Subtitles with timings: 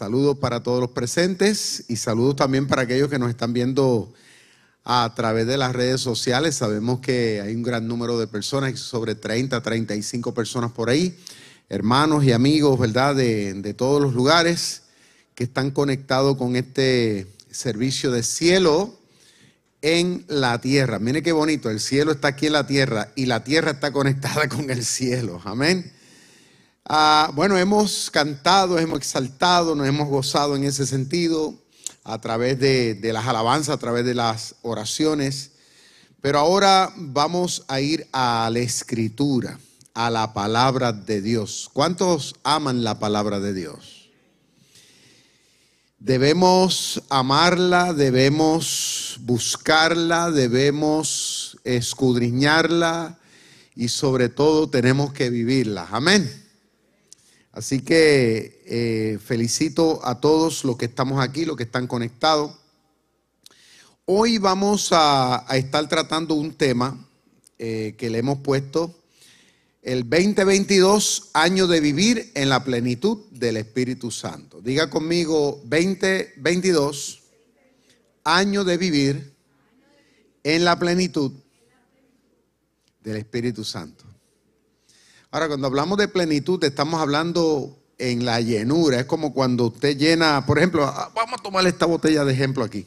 [0.00, 4.10] Saludos para todos los presentes y saludos también para aquellos que nos están viendo
[4.82, 6.54] a través de las redes sociales.
[6.54, 11.18] Sabemos que hay un gran número de personas, sobre 30, 35 personas por ahí,
[11.68, 13.14] hermanos y amigos, ¿verdad?
[13.14, 14.84] De, de todos los lugares
[15.34, 18.98] que están conectados con este servicio de cielo
[19.82, 20.98] en la tierra.
[20.98, 24.48] Mire qué bonito, el cielo está aquí en la tierra y la tierra está conectada
[24.48, 25.42] con el cielo.
[25.44, 25.92] Amén.
[26.92, 31.54] Ah, bueno, hemos cantado, hemos exaltado, nos hemos gozado en ese sentido
[32.02, 35.52] a través de, de las alabanzas, a través de las oraciones.
[36.20, 39.60] Pero ahora vamos a ir a la escritura,
[39.94, 41.70] a la palabra de Dios.
[41.72, 44.10] ¿Cuántos aman la palabra de Dios?
[46.00, 53.16] Debemos amarla, debemos buscarla, debemos escudriñarla
[53.76, 55.86] y sobre todo tenemos que vivirla.
[55.92, 56.39] Amén.
[57.52, 62.52] Así que eh, felicito a todos los que estamos aquí, los que están conectados.
[64.04, 67.08] Hoy vamos a, estar tratando un tema
[67.58, 68.94] eh, que le hemos puesto
[69.82, 74.60] el 2022, año de vivir en la plenitud del Espíritu Santo.
[74.60, 77.22] Diga conmigo 2022,
[78.24, 79.34] año de vivir
[80.44, 81.32] en la plenitud
[83.02, 84.04] del Espíritu Santo.
[85.32, 88.98] Ahora, cuando hablamos de plenitud, estamos hablando en la llenura.
[88.98, 92.64] Es como cuando usted llena, por ejemplo, ah, vamos a tomar esta botella de ejemplo
[92.64, 92.84] aquí.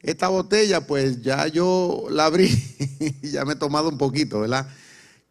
[0.00, 2.50] Esta botella, pues ya yo la abrí
[3.22, 4.68] y ya me he tomado un poquito, ¿verdad?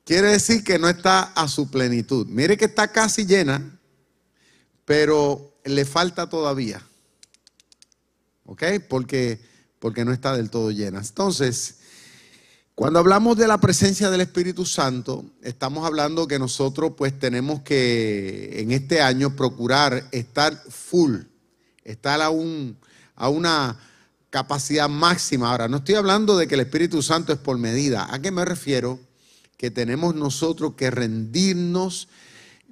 [0.04, 2.26] Quiere decir que no está a su plenitud.
[2.28, 3.80] Mire que está casi llena,
[4.84, 6.82] pero le falta todavía.
[8.46, 8.64] ¿Ok?
[8.90, 9.40] Porque,
[9.78, 11.00] porque no está del todo llena.
[11.00, 11.75] Entonces,
[12.76, 18.60] cuando hablamos de la presencia del Espíritu Santo, estamos hablando que nosotros pues tenemos que
[18.60, 21.20] en este año procurar estar full,
[21.86, 22.78] estar a, un,
[23.16, 23.80] a una
[24.30, 25.50] capacidad máxima.
[25.52, 28.14] Ahora, no estoy hablando de que el Espíritu Santo es por medida.
[28.14, 29.00] ¿A qué me refiero?
[29.56, 32.10] Que tenemos nosotros que rendirnos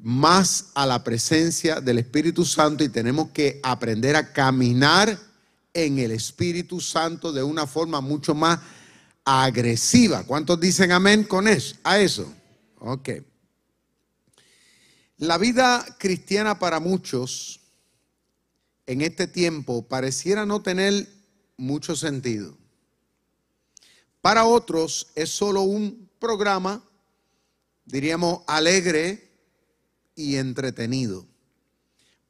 [0.02, 5.18] más a la presencia del Espíritu Santo y tenemos que aprender a caminar
[5.74, 8.60] en el Espíritu Santo de una forma mucho más
[9.26, 10.24] agresiva.
[10.24, 11.76] ¿Cuántos dicen amén con eso?
[11.84, 12.32] A eso.
[12.80, 13.10] Ok.
[15.18, 17.62] La vida cristiana para muchos
[18.86, 21.08] en este tiempo pareciera no tener
[21.56, 22.58] mucho sentido.
[24.22, 26.84] Para otros es solo un programa,
[27.86, 29.32] diríamos, alegre
[30.16, 31.26] y entretenido.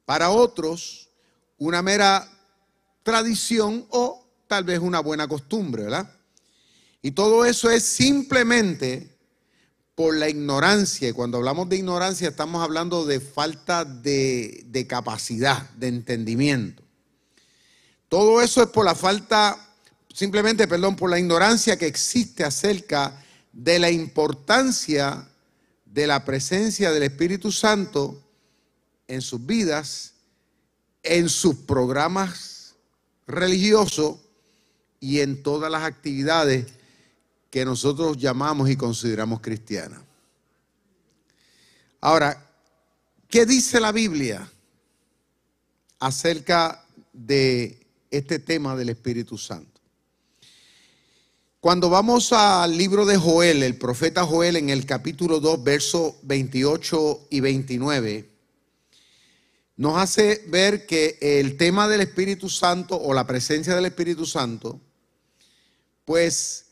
[0.04, 1.08] Para otros,
[1.58, 2.28] una mera
[3.02, 6.13] tradición o tal vez una buena costumbre, ¿verdad?
[7.04, 9.14] Y todo eso es simplemente
[9.94, 11.06] por la ignorancia.
[11.06, 16.82] Y cuando hablamos de ignorancia estamos hablando de falta de, capacidad, de entendimiento.
[18.08, 19.58] Todo eso es por la falta,
[20.14, 23.22] simplemente, perdón, por la ignorancia que existe acerca
[23.52, 25.28] de la importancia
[25.84, 28.18] de la presencia del Espíritu Santo
[29.08, 30.14] en sus vidas,
[31.02, 32.76] en sus programas
[33.26, 34.20] religiosos
[35.00, 36.64] y en todas las actividades
[37.54, 40.02] que nosotros llamamos y consideramos cristiana.
[42.00, 42.50] Ahora,
[43.28, 44.50] ¿qué dice la Biblia
[46.00, 49.80] acerca de este tema del Espíritu Santo?
[51.60, 57.28] Cuando vamos al libro de Joel, el profeta Joel en el capítulo 2, versos 28
[57.30, 58.30] y 29,
[59.76, 64.80] nos hace ver que el tema del Espíritu Santo o la presencia del Espíritu Santo,
[66.04, 66.64] pues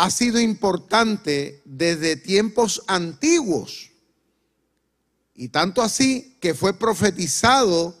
[0.00, 3.90] ha sido importante desde tiempos antiguos.
[5.34, 7.94] Y tanto así que fue profetizado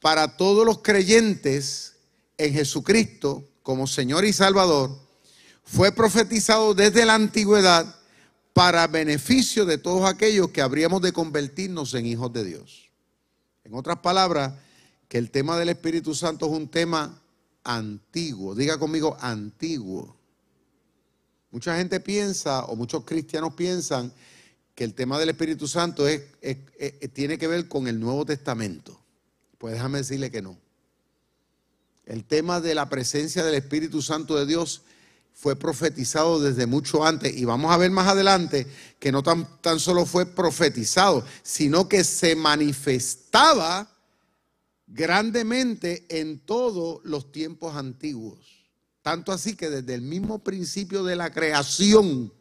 [0.00, 1.96] para todos los creyentes
[2.38, 4.96] en Jesucristo como Señor y Salvador.
[5.64, 7.96] Fue profetizado desde la antigüedad
[8.52, 12.90] para beneficio de todos aquellos que habríamos de convertirnos en hijos de Dios.
[13.64, 14.52] En otras palabras,
[15.08, 17.20] que el tema del Espíritu Santo es un tema
[17.64, 18.54] antiguo.
[18.54, 20.22] Diga conmigo, antiguo.
[21.54, 24.12] Mucha gente piensa, o muchos cristianos piensan,
[24.74, 26.04] que el tema del Espíritu Santo
[27.12, 29.00] tiene que ver con el Nuevo Testamento.
[29.56, 30.58] Pues déjame decirle que no.
[32.06, 34.82] El tema de la presencia del Espíritu Santo de Dios
[35.32, 37.36] fue profetizado desde mucho antes.
[37.36, 38.66] Y vamos a ver más adelante
[38.98, 43.88] que no tan solo fue profetizado, sino que se manifestaba
[44.88, 48.53] grandemente en todos los tiempos antiguos.
[49.04, 52.32] Tanto así que desde el mismo principio de la creación,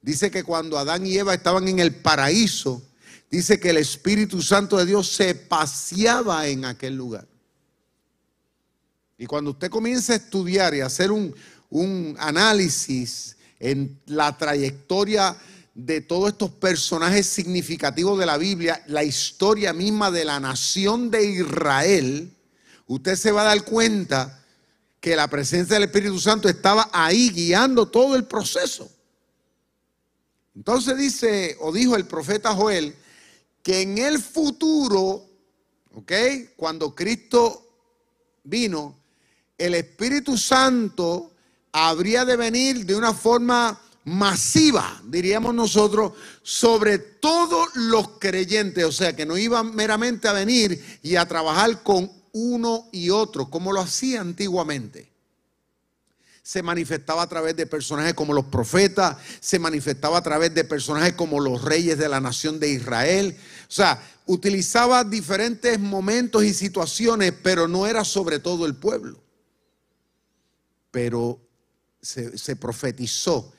[0.00, 2.82] dice que cuando Adán y Eva estaban en el paraíso,
[3.30, 7.28] dice que el Espíritu Santo de Dios se paseaba en aquel lugar.
[9.16, 11.32] Y cuando usted comienza a estudiar y a hacer un,
[11.70, 15.36] un análisis en la trayectoria
[15.72, 21.30] de todos estos personajes significativos de la Biblia, la historia misma de la nación de
[21.30, 22.36] Israel,
[22.88, 24.41] usted se va a dar cuenta
[25.02, 28.88] que la presencia del Espíritu Santo estaba ahí guiando todo el proceso.
[30.54, 32.94] Entonces dice, o dijo el profeta Joel,
[33.64, 35.26] que en el futuro,
[35.94, 36.12] ¿ok?
[36.54, 37.66] Cuando Cristo
[38.44, 38.96] vino,
[39.58, 41.32] el Espíritu Santo
[41.72, 46.12] habría de venir de una forma masiva, diríamos nosotros,
[46.44, 48.84] sobre todos los creyentes.
[48.84, 53.48] O sea, que no iban meramente a venir y a trabajar con uno y otro,
[53.50, 55.10] como lo hacía antiguamente.
[56.42, 61.12] Se manifestaba a través de personajes como los profetas, se manifestaba a través de personajes
[61.14, 63.36] como los reyes de la nación de Israel.
[63.68, 69.20] O sea, utilizaba diferentes momentos y situaciones, pero no era sobre todo el pueblo.
[70.90, 71.40] Pero
[72.02, 73.52] se, profetizó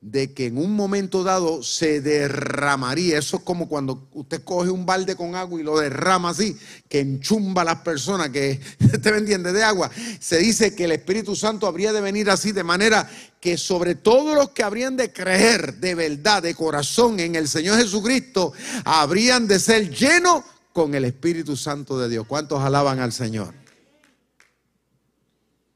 [0.00, 3.18] de que en un momento dado se derramaría.
[3.18, 6.56] Eso es como cuando usted coge un balde con agua y lo derrama así,
[6.88, 9.90] que enchumba a las personas, que usted me entiende, de agua.
[10.20, 13.10] Se dice que el Espíritu Santo habría de venir así, de manera
[13.40, 17.78] que sobre todos los que habrían de creer de verdad, de corazón en el Señor
[17.78, 18.52] Jesucristo,
[18.84, 22.26] habrían de ser llenos con el Espíritu Santo de Dios.
[22.26, 23.52] ¿Cuántos alaban al Señor?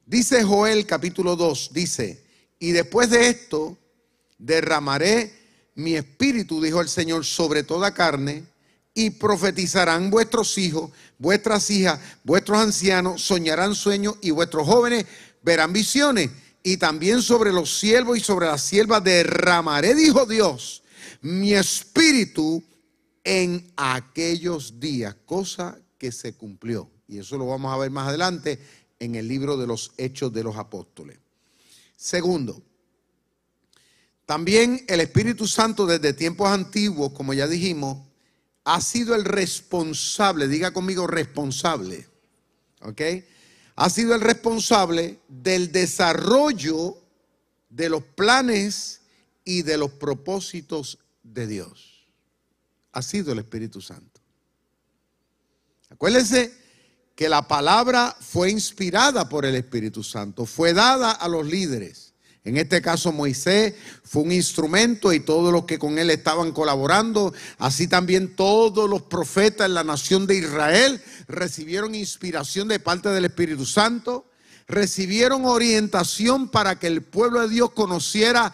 [0.06, 2.22] Dice Joel capítulo 2, dice,
[2.58, 3.78] y después de esto
[4.42, 5.32] derramaré
[5.74, 8.44] mi espíritu, dijo el Señor, sobre toda carne,
[8.94, 15.06] y profetizarán vuestros hijos, vuestras hijas, vuestros ancianos, soñarán sueños, y vuestros jóvenes
[15.42, 16.30] verán visiones.
[16.62, 20.82] Y también sobre los siervos y sobre las siervas derramaré, dijo Dios,
[21.22, 22.62] mi espíritu
[23.24, 26.90] en aquellos días, cosa que se cumplió.
[27.08, 28.58] Y eso lo vamos a ver más adelante
[28.98, 31.18] en el libro de los Hechos de los Apóstoles.
[31.96, 32.62] Segundo,
[34.26, 37.98] también el Espíritu Santo desde tiempos antiguos, como ya dijimos,
[38.64, 42.06] ha sido el responsable, diga conmigo responsable,
[42.82, 43.00] ¿ok?
[43.74, 46.96] Ha sido el responsable del desarrollo
[47.68, 49.00] de los planes
[49.44, 52.06] y de los propósitos de Dios.
[52.92, 54.20] Ha sido el Espíritu Santo.
[55.88, 56.52] Acuérdense
[57.14, 62.11] que la palabra fue inspirada por el Espíritu Santo, fue dada a los líderes.
[62.44, 67.32] En este caso Moisés fue un instrumento y todos los que con él estaban colaborando,
[67.58, 73.26] así también todos los profetas en la nación de Israel recibieron inspiración de parte del
[73.26, 74.26] Espíritu Santo,
[74.66, 78.52] recibieron orientación para que el pueblo de Dios conociera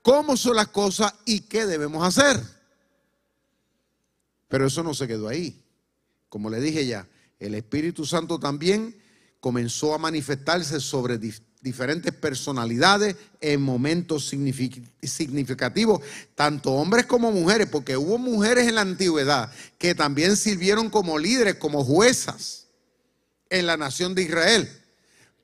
[0.00, 2.42] cómo son las cosas y qué debemos hacer.
[4.48, 5.62] Pero eso no se quedó ahí.
[6.30, 7.06] Como le dije ya,
[7.38, 8.96] el Espíritu Santo también
[9.40, 11.18] comenzó a manifestarse sobre
[11.60, 16.00] diferentes personalidades en momentos significativos,
[16.34, 21.56] tanto hombres como mujeres, porque hubo mujeres en la antigüedad que también sirvieron como líderes,
[21.56, 22.66] como juezas
[23.50, 24.68] en la nación de Israel,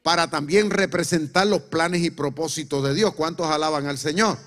[0.03, 3.15] para también representar los planes y propósitos de Dios.
[3.15, 4.39] ¿Cuántos alaban al Señor?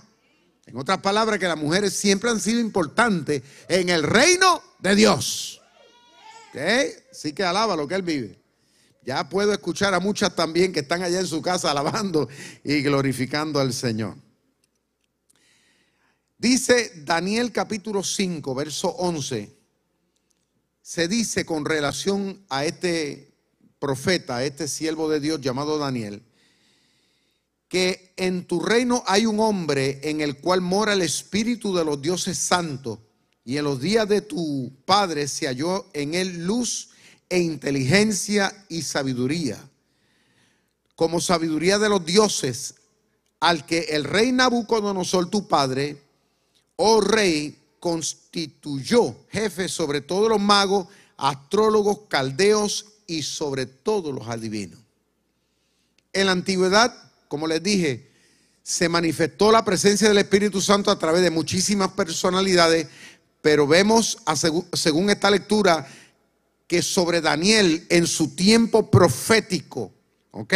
[0.65, 5.62] En otras palabras, que las mujeres siempre han sido importantes en el reino de Dios.
[7.12, 8.39] Sí que alaba lo que él vive.
[9.07, 12.27] Ya puedo escuchar a muchas también que están allá en su casa alabando
[12.61, 14.17] y glorificando al Señor.
[16.37, 19.55] Dice Daniel capítulo 5, verso 11.
[20.81, 23.33] Se dice con relación a este
[23.79, 26.21] profeta, a este siervo de Dios llamado Daniel,
[27.69, 32.01] que en tu reino hay un hombre en el cual mora el espíritu de los
[32.01, 32.99] dioses santos
[33.45, 36.89] y en los días de tu padre se halló en él luz
[37.29, 39.57] e inteligencia y sabiduría,
[40.96, 42.75] como sabiduría de los dioses,
[43.39, 46.01] al que el rey Nabucodonosor, tu padre,
[46.75, 54.79] oh rey, constituyó jefe sobre todos los magos, astrólogos, caldeos y sobre todos los adivinos.
[56.13, 56.93] En la antigüedad,
[57.27, 58.10] como les dije,
[58.63, 62.88] se manifestó la presencia del Espíritu Santo a través de muchísimas personalidades,
[63.41, 64.17] pero vemos,
[64.74, 65.88] según esta lectura,
[66.67, 69.93] que sobre Daniel en su tiempo profético,
[70.31, 70.53] ¿ok?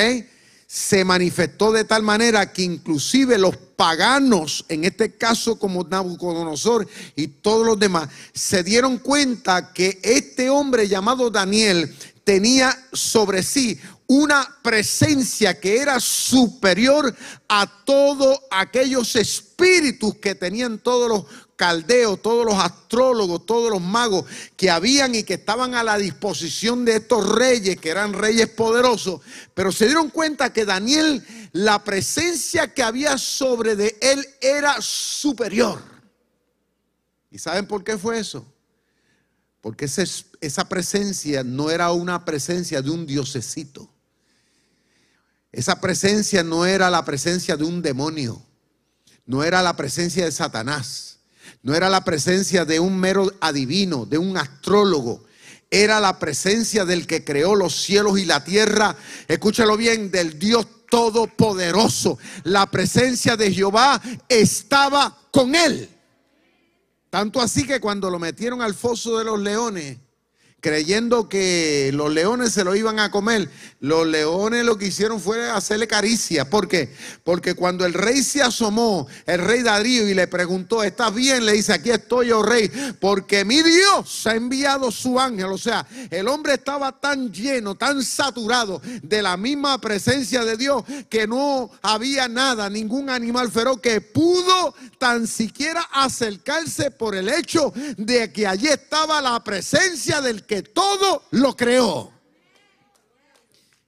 [0.67, 7.27] Se manifestó de tal manera que inclusive los paganos, en este caso como Nabucodonosor y
[7.27, 14.57] todos los demás, se dieron cuenta que este hombre llamado Daniel tenía sobre sí una
[14.61, 17.15] presencia que era superior
[17.47, 21.25] a todos aquellos espíritus que tenían todos los
[21.61, 24.25] caldeos, todos los astrólogos, todos los magos
[24.57, 29.21] que habían y que estaban a la disposición de estos reyes, que eran reyes poderosos,
[29.53, 35.79] pero se dieron cuenta que Daniel, la presencia que había sobre de él era superior.
[37.29, 38.43] ¿Y saben por qué fue eso?
[39.61, 43.87] Porque esa presencia no era una presencia de un diosecito.
[45.51, 48.41] Esa presencia no era la presencia de un demonio.
[49.27, 51.10] No era la presencia de Satanás.
[51.63, 55.23] No era la presencia de un mero adivino, de un astrólogo.
[55.69, 58.95] Era la presencia del que creó los cielos y la tierra.
[59.27, 62.17] Escúchalo bien, del Dios Todopoderoso.
[62.43, 65.89] La presencia de Jehová estaba con él.
[67.09, 69.97] Tanto así que cuando lo metieron al foso de los leones,
[70.61, 73.49] creyendo que los leones se lo iban a comer.
[73.79, 76.49] Los leones lo que hicieron fue hacerle caricia.
[76.49, 76.93] ¿Por qué?
[77.23, 81.45] Porque cuando el rey se asomó, el rey Darío, y le preguntó, ¿estás bien?
[81.45, 85.47] Le dice, aquí estoy yo, rey, porque mi Dios ha enviado su ángel.
[85.47, 90.83] O sea, el hombre estaba tan lleno, tan saturado de la misma presencia de Dios,
[91.09, 97.73] que no había nada, ningún animal feroz que pudo tan siquiera acercarse por el hecho
[97.97, 102.11] de que allí estaba la presencia del que todo lo creó.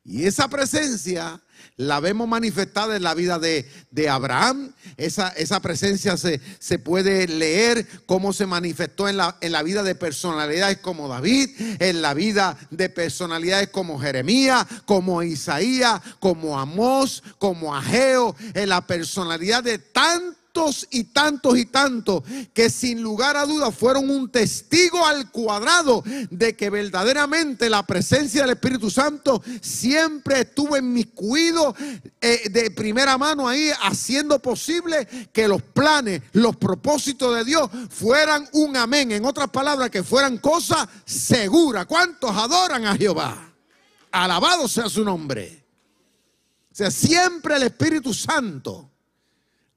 [0.06, 1.42] Y esa presencia
[1.76, 4.74] la vemos manifestada en la vida de, Abraham.
[4.96, 9.84] Esa, esa presencia se, se, puede leer cómo se manifestó en la, en la vida
[9.84, 17.24] de personalidades como David, en la vida de personalidades como Jeremías, como Isaías, como Amós,
[17.40, 20.43] como Ageo, en la personalidad de tantos
[20.92, 26.56] y tantos y tantos que sin lugar a dudas fueron un testigo al cuadrado de
[26.56, 31.76] que verdaderamente la presencia del Espíritu Santo siempre estuvo en mi cuido
[32.22, 38.48] eh, de primera mano ahí haciendo posible que los planes, los propósitos de Dios fueran
[38.52, 39.12] un amén.
[39.12, 41.88] En otras palabras, que fueran cosas seguras.
[41.88, 43.54] ¿Cuántos adoran a Jehová?
[44.12, 45.66] Alabado sea su nombre.
[46.72, 48.93] O sea, siempre el Espíritu Santo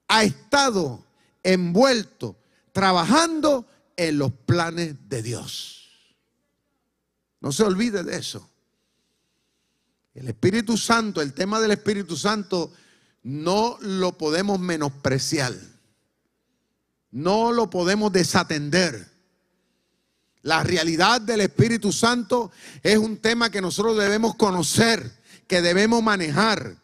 [0.07, 1.03] ha estado
[1.43, 2.35] envuelto,
[2.71, 5.89] trabajando en los planes de Dios.
[7.41, 8.49] No se olvide de eso.
[10.13, 12.73] El Espíritu Santo, el tema del Espíritu Santo,
[13.23, 15.53] no lo podemos menospreciar.
[17.11, 19.11] No lo podemos desatender.
[20.41, 25.11] La realidad del Espíritu Santo es un tema que nosotros debemos conocer,
[25.47, 26.77] que debemos manejar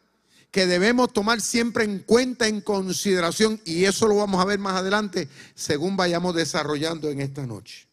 [0.53, 4.75] que debemos tomar siempre en cuenta, en consideración, y eso lo vamos a ver más
[4.75, 7.87] adelante según vayamos desarrollando en esta noche.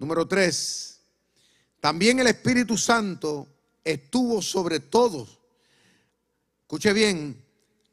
[0.00, 0.98] Número tres,
[1.78, 3.46] también el Espíritu Santo
[3.84, 5.38] estuvo sobre todos,
[6.62, 7.40] escuche bien,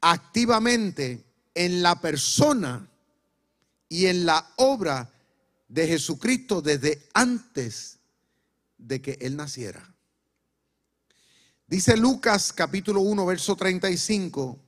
[0.00, 2.90] activamente en la persona
[3.88, 5.08] y en la obra
[5.68, 8.00] de Jesucristo desde antes
[8.78, 9.89] de que Él naciera.
[11.70, 14.58] Dice Lucas capítulo 1, verso 35,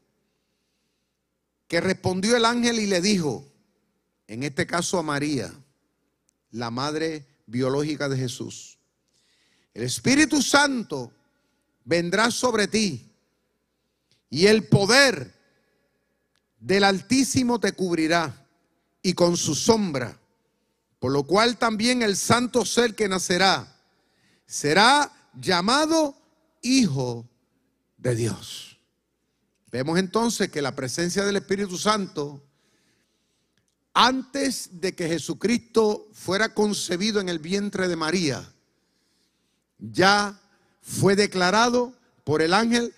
[1.66, 3.44] que respondió el ángel y le dijo,
[4.28, 5.52] en este caso a María,
[6.52, 8.78] la madre biológica de Jesús,
[9.74, 11.12] el Espíritu Santo
[11.84, 13.10] vendrá sobre ti
[14.30, 15.34] y el poder
[16.60, 18.46] del Altísimo te cubrirá
[19.02, 20.20] y con su sombra,
[21.00, 23.76] por lo cual también el santo ser que nacerá
[24.46, 26.21] será llamado
[26.62, 27.28] hijo
[27.98, 28.78] de Dios.
[29.70, 32.42] Vemos entonces que la presencia del Espíritu Santo,
[33.94, 38.52] antes de que Jesucristo fuera concebido en el vientre de María,
[39.78, 40.40] ya
[40.80, 42.94] fue declarado por el ángel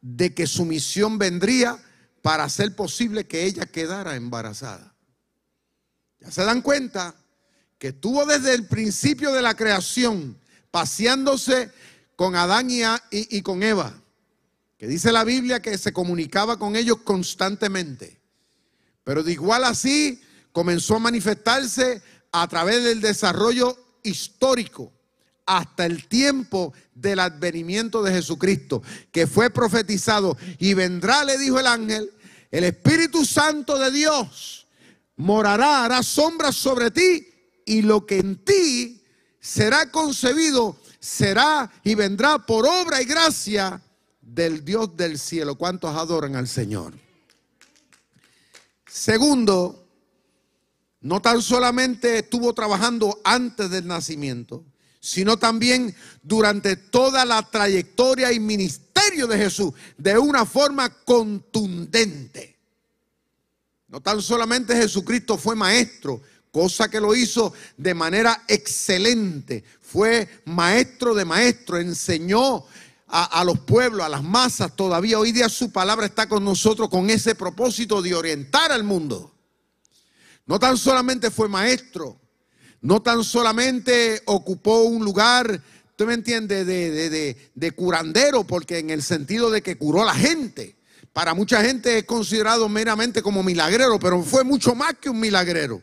[0.00, 1.78] de que su misión vendría
[2.22, 4.94] para hacer posible que ella quedara embarazada.
[6.20, 7.14] Ya se dan cuenta
[7.78, 10.38] que estuvo desde el principio de la creación
[10.70, 11.70] paseándose
[12.16, 12.68] con Adán
[13.10, 13.94] y, con Eva,
[14.78, 18.18] que dice la Biblia que se comunicaba con ellos constantemente.
[19.04, 20.20] Pero de igual así
[20.50, 24.92] comenzó a manifestarse a través del desarrollo histórico
[25.44, 28.82] hasta el tiempo del advenimiento de Jesucristo,
[29.12, 30.36] que fue profetizado.
[30.58, 32.10] Y vendrá, le dijo el ángel,
[32.50, 34.66] el Espíritu Santo de Dios
[35.16, 37.28] morará, hará sombras sobre ti,
[37.64, 39.02] y lo que en ti
[39.40, 43.80] será concebido será y vendrá por obra y gracia
[44.20, 45.54] del Dios del cielo.
[45.54, 46.94] ¿Cuántos adoran al Señor?
[48.88, 49.86] Segundo,
[51.02, 54.64] no tan solamente estuvo trabajando antes del nacimiento,
[54.98, 62.56] sino también durante toda la trayectoria y ministerio de Jesús de una forma contundente.
[63.86, 66.20] No tan solamente Jesucristo fue maestro,
[66.56, 69.62] cosa que lo hizo de manera excelente.
[69.82, 72.64] Fue maestro de maestro, enseñó
[73.08, 74.74] a, los pueblos, a las masas.
[74.74, 79.34] Todavía hoy día su palabra está con nosotros con ese propósito de orientar al mundo.
[80.46, 82.18] No tan solamente fue maestro,
[82.80, 85.62] no tan solamente ocupó un lugar,
[85.94, 90.14] ¿tú me entiendes?, de, de, curandero, porque en el sentido de que curó a la
[90.14, 90.75] gente.
[91.16, 95.80] Para mucha gente es considerado meramente como milagrero, pero fue mucho más que un milagrero.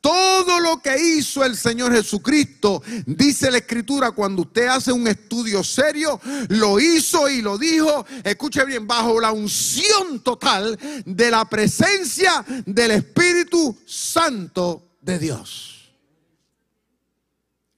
[0.00, 5.62] Todo lo que hizo el Señor Jesucristo, dice la Escritura, cuando usted hace un estudio
[5.62, 12.44] serio, lo hizo y lo dijo, escuche bien, bajo la unción total de la presencia
[12.66, 15.92] del Espíritu Santo de Dios.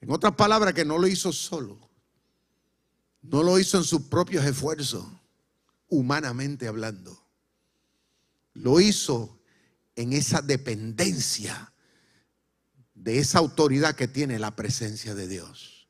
[0.01, 1.77] En otras palabras, que no lo hizo solo.
[3.21, 5.05] No lo hizo en sus propios esfuerzos,
[5.89, 7.25] humanamente hablando.
[8.53, 9.39] Lo hizo
[9.95, 11.73] en esa dependencia
[12.93, 15.87] de esa autoridad que tiene la presencia de Dios.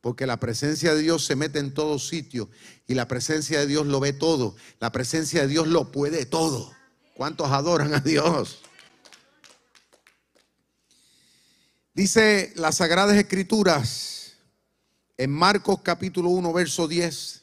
[0.00, 2.48] Porque la presencia de Dios se mete en todo sitio
[2.86, 4.56] y la presencia de Dios lo ve todo.
[4.80, 6.72] La presencia de Dios lo puede todo.
[7.14, 8.60] ¿Cuántos adoran a Dios?
[11.94, 14.34] Dice las Sagradas Escrituras
[15.16, 17.42] en Marcos capítulo 1, verso 10,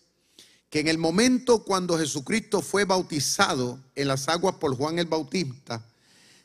[0.75, 5.82] que en el momento cuando Jesucristo fue bautizado en las aguas por Juan el Bautista,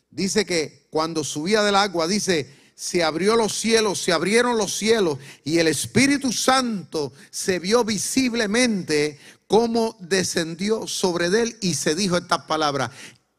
[0.09, 5.19] dice que cuando subía del agua, dice, se abrió los cielos, se abrieron los cielos
[5.43, 12.45] y el Espíritu Santo se vio visiblemente como descendió sobre él y se dijo estas
[12.45, 12.93] palabras,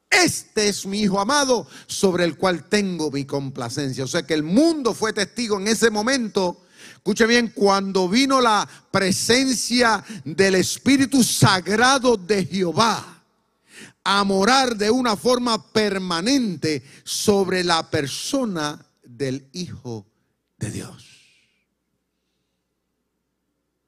[0.10, 4.04] este es mi hijo amado sobre el cual tengo mi complacencia.
[4.04, 6.66] O sea que el mundo fue testigo en ese momento.
[7.02, 13.24] Escuche bien, cuando vino la presencia del Espíritu Sagrado de Jehová
[14.04, 20.06] a morar de una forma permanente sobre la persona del Hijo
[20.60, 21.08] de Dios.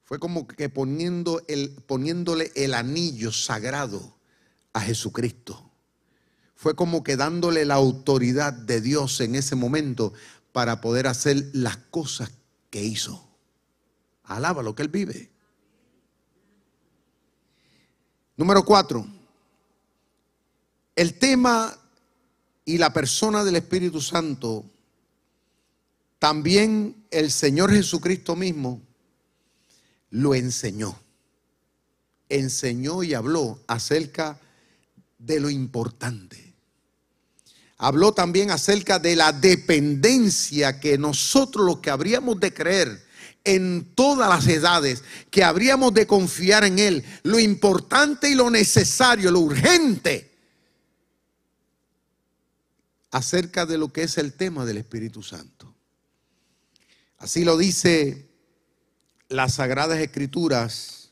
[0.04, 4.18] Fue como que poniéndole el anillo sagrado
[4.74, 5.70] a Jesucristo
[6.64, 10.14] fue como que dándole la autoridad de Dios en ese momento
[10.54, 12.32] para poder hacer las cosas
[12.74, 13.24] que hizo.
[14.24, 15.30] Alaba lo que él vive.
[18.36, 19.06] Número cuatro,
[20.96, 21.78] el tema
[22.66, 24.66] y la persona del Espíritu Santo,
[26.18, 28.82] también el Señor Jesucristo mismo
[30.10, 30.98] lo enseñó.
[32.28, 34.40] Enseñó y habló acerca
[35.20, 36.53] de lo importante
[37.84, 43.06] habló también acerca de la dependencia que nosotros los que habríamos de creer
[43.44, 49.32] en todas las edades, que habríamos de confiar en Él, lo importante y lo necesario,
[49.32, 50.32] lo urgente,
[53.12, 55.76] acerca de lo que es el tema del Espíritu Santo.
[57.18, 58.30] Así lo dice
[59.28, 61.12] las Sagradas Escrituras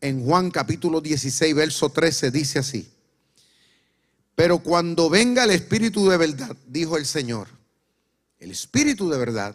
[0.00, 2.90] en Juan capítulo 16, verso 13, dice así.
[4.40, 7.46] Pero cuando venga el Espíritu de verdad, dijo el Señor,
[8.38, 9.54] el Espíritu de verdad,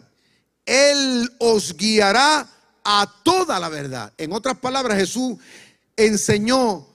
[0.64, 2.48] Él os guiará
[2.84, 4.12] a toda la verdad.
[4.16, 5.38] En otras palabras, Jesús
[5.96, 6.86] enseñó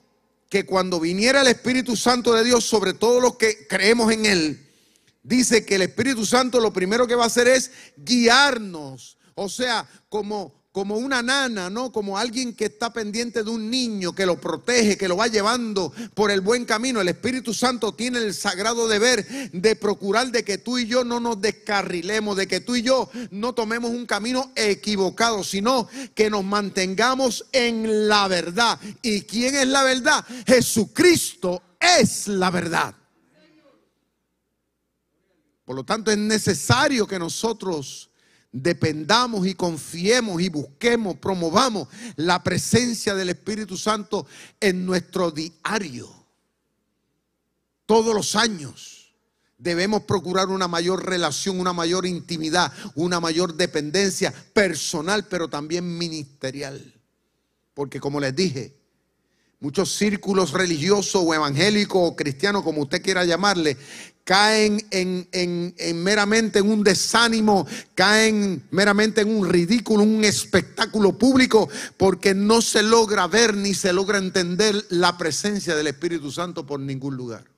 [0.48, 4.70] que cuando viniera el Espíritu Santo de Dios sobre todos los que creemos en Él,
[5.22, 9.18] dice que el Espíritu Santo lo primero que va a hacer es guiarnos.
[9.34, 11.92] O sea, como como una nana, ¿no?
[11.92, 15.92] Como alguien que está pendiente de un niño, que lo protege, que lo va llevando
[16.14, 17.02] por el buen camino.
[17.02, 21.20] El Espíritu Santo tiene el sagrado deber de procurar de que tú y yo no
[21.20, 26.42] nos descarrilemos, de que tú y yo no tomemos un camino equivocado, sino que nos
[26.42, 28.80] mantengamos en la verdad.
[29.02, 30.24] ¿Y quién es la verdad?
[30.46, 32.94] Jesucristo es la verdad.
[35.66, 38.08] Por lo tanto, es necesario que nosotros
[38.52, 44.26] dependamos y confiemos y busquemos, promovamos la presencia del Espíritu Santo
[44.60, 46.08] en nuestro diario.
[47.86, 49.02] Todos los años
[49.62, 57.00] Debemos procurar una mayor relación, una mayor intimidad, una mayor dependencia personal, pero también ministerial.
[57.72, 58.74] Porque como les dije,
[59.60, 63.76] muchos círculos religiosos o evangélicos o cristianos, como usted quiera llamarle,
[64.24, 71.68] caen en, en, meramente en un desánimo, caen meramente en un ridículo, un espectáculo público,
[71.96, 76.80] porque no se logra ver ni se logra entender la presencia del Espíritu Santo por
[76.80, 77.51] ningún lugar.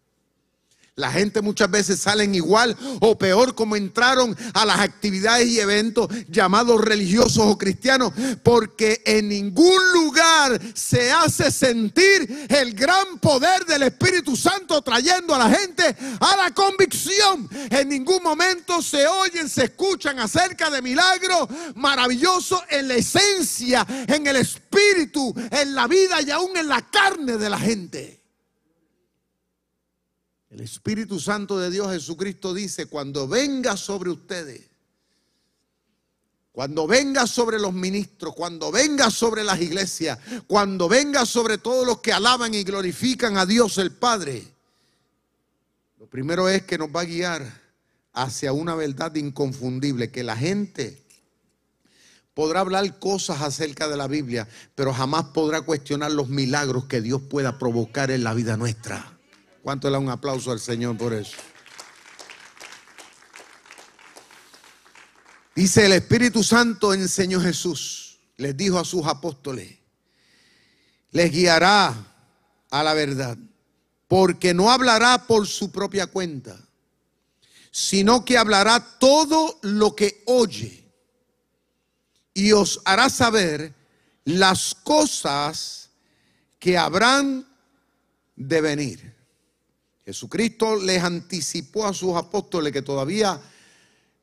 [0.96, 6.07] La gente muchas veces salen igual o peor como entraron a las actividades y eventos
[6.28, 8.12] llamados religiosos o cristianos,
[8.44, 15.38] porque en ningún lugar se hace sentir el gran poder del Espíritu Santo trayendo a
[15.38, 17.48] la gente a la convicción.
[17.70, 24.28] En ningún momento se oyen, se escuchan acerca de milagros maravillosos en la esencia, en
[24.28, 28.23] el espíritu, en la vida y aún en la carne de la gente.
[30.54, 34.62] El Espíritu Santo de Dios Jesucristo dice, cuando venga sobre ustedes,
[36.52, 41.98] cuando venga sobre los ministros, cuando venga sobre las iglesias, cuando venga sobre todos los
[41.98, 44.46] que alaban y glorifican a Dios el Padre,
[45.98, 47.60] lo primero es que nos va a guiar
[48.12, 51.02] hacia una verdad inconfundible, que la gente
[52.32, 57.22] podrá hablar cosas acerca de la Biblia, pero jamás podrá cuestionar los milagros que Dios
[57.28, 59.13] pueda provocar en la vida nuestra.
[59.64, 61.38] ¿Cuánto le da un aplauso al Señor por eso?
[65.57, 69.79] Dice el Espíritu Santo enseñó Jesús, les dijo a sus apóstoles,
[71.12, 71.94] les guiará
[72.70, 73.38] a la verdad,
[74.07, 76.61] porque no hablará por su propia cuenta,
[77.70, 80.92] sino que hablará todo lo que oye
[82.35, 83.72] y os hará saber
[84.27, 85.88] las cosas
[86.59, 87.48] que habrán
[88.37, 89.13] de venir.
[90.04, 93.40] Jesucristo les anticipó a sus apóstoles que todavía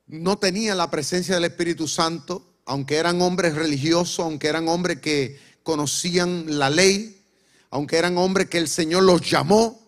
[0.06, 5.38] no tenían la presencia del Espíritu Santo, aunque eran hombres religiosos, aunque eran hombres que
[5.62, 7.20] conocían la ley,
[7.70, 9.80] aunque eran hombres que el Señor los llamó,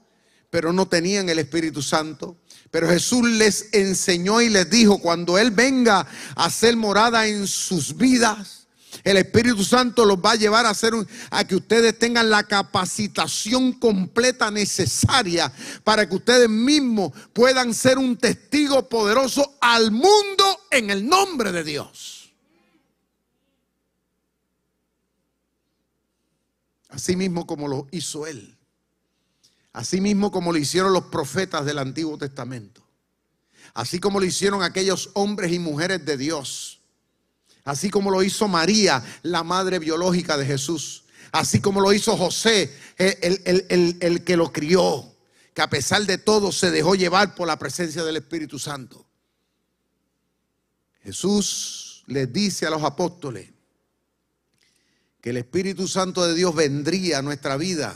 [0.51, 2.39] pero no tenían el Espíritu Santo.
[2.71, 7.97] Pero Jesús les enseñó y les dijo, cuando Él venga a hacer morada en sus
[7.97, 8.64] vidas,
[9.05, 10.95] el Espíritu Santo los va a llevar a hacer
[11.31, 15.53] a que ustedes tengan la capacitación completa necesaria
[15.85, 21.63] para que ustedes mismos puedan ser un testigo poderoso al mundo en el nombre de
[21.63, 22.33] Dios.
[26.89, 28.57] Así mismo como lo hizo él.
[29.75, 32.83] Así mismo como lo hicieron los profetas del Antiguo Testamento.
[33.75, 36.81] Así como lo hicieron aquellos hombres y mujeres de Dios
[37.65, 41.05] Así como lo hizo María, la madre biológica de Jesús.
[41.33, 45.13] Así como lo hizo José, el, que lo crió.
[45.55, 49.07] Que a pesar de todo se dejó llevar por la presencia del Espíritu Santo.
[51.03, 53.49] Jesús les dice a los apóstoles
[55.21, 57.95] que el Espíritu Santo de Dios vendría a nuestra vida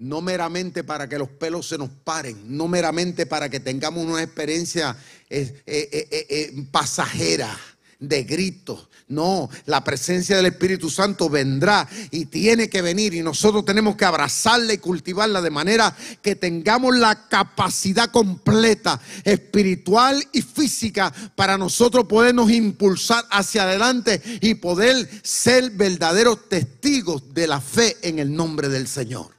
[0.00, 4.22] no meramente para que los pelos se nos paren, no meramente para que tengamos una
[4.22, 4.96] experiencia
[5.28, 7.54] eh, eh, eh, pasajera,
[8.00, 8.88] de gritos.
[9.08, 14.04] No, la presencia del Espíritu Santo vendrá y tiene que venir y nosotros tenemos que
[14.04, 22.06] abrazarla y cultivarla de manera que tengamos la capacidad completa espiritual y física para nosotros
[22.06, 28.68] podernos impulsar hacia adelante y poder ser verdaderos testigos de la fe en el nombre
[28.68, 29.34] del Señor.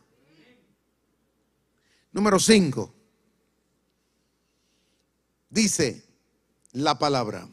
[2.12, 2.94] Número 5.
[5.50, 6.04] Dice
[6.74, 7.48] la palabra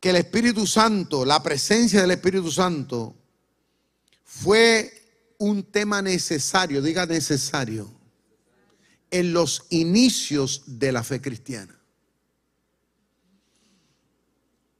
[0.00, 3.16] que el Espíritu Santo, la presencia del Espíritu Santo,
[4.24, 4.92] fue
[5.38, 7.90] un tema necesario, diga necesario,
[9.10, 11.74] en los inicios de la fe cristiana.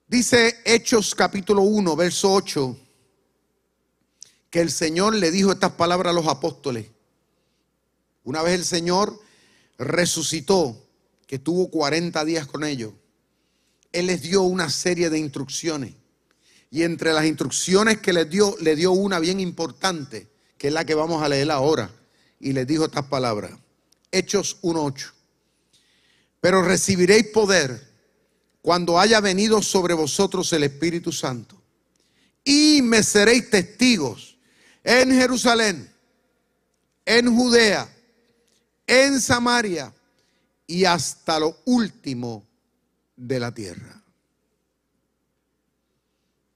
[0.07, 2.79] Dice Hechos capítulo 1, verso 8,
[4.51, 6.87] que el Señor le dijo estas palabras a los apóstoles.
[8.25, 9.21] Una vez el Señor
[9.77, 10.85] resucitó,
[11.27, 12.93] que tuvo 40 días con ellos.
[13.93, 15.95] Él les dio una serie de instrucciones.
[16.71, 20.85] Y entre las instrucciones que les dio, le dio una bien importante, que es la
[20.85, 21.91] que vamos a leer ahora.
[22.41, 23.53] Y les dijo estas palabras.
[24.13, 25.13] Hechos 1.8.
[26.41, 27.89] Pero recibiréis poder
[28.63, 31.61] cuando haya venido sobre vosotros el Espíritu Santo.
[32.45, 34.39] Y me seréis testigos
[34.85, 35.91] en Jerusalén,
[37.05, 37.89] en Judea,
[38.87, 39.93] en Samaria
[40.67, 42.48] y hasta lo último
[43.19, 44.03] de la tierra.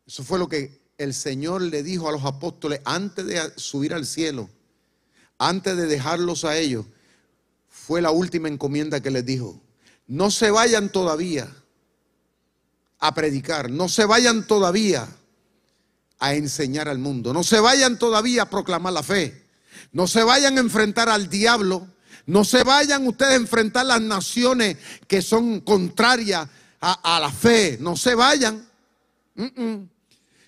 [0.07, 4.07] Eso fue lo que el Señor le dijo a los apóstoles antes de subir al
[4.07, 4.49] cielo,
[5.39, 6.87] antes de dejarlos a ellos.
[7.69, 9.61] fue la última encomienda que les dijo.
[10.07, 11.53] No se vayan todavía
[13.01, 15.09] a predicar, no se vayan todavía
[16.21, 19.47] a enseñar al mundo, no se vayan todavía a proclamar la fe,
[19.91, 21.89] no se vayan a enfrentar al diablo,
[22.27, 26.49] no se vayan ustedes a enfrentar las naciones que son contrarias
[26.81, 28.67] a, la fe, no se vayan,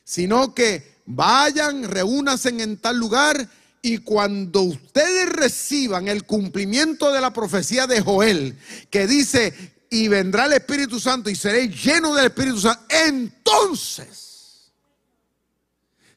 [0.02, 3.48] sino que vayan, reúnanse en tal lugar
[3.82, 8.58] y cuando ustedes reciban el cumplimiento de la profecía de Joel,
[8.90, 14.23] que dice, y vendrá el Espíritu Santo y seréis llenos del Espíritu Santo, entonces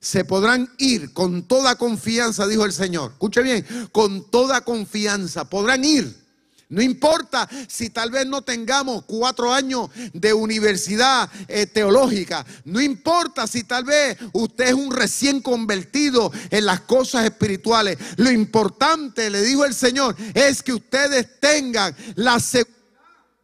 [0.08, 3.12] se podrán ir con toda confianza, dijo el Señor.
[3.12, 6.28] Escuche bien, con toda confianza podrán ir
[6.70, 12.46] no importa si tal vez no tengamos cuatro años de universidad eh, teológica.
[12.66, 17.98] No importa si tal vez usted es un recién convertido en las cosas espirituales.
[18.18, 22.76] Lo importante, le dijo el Señor, es que ustedes tengan la seguridad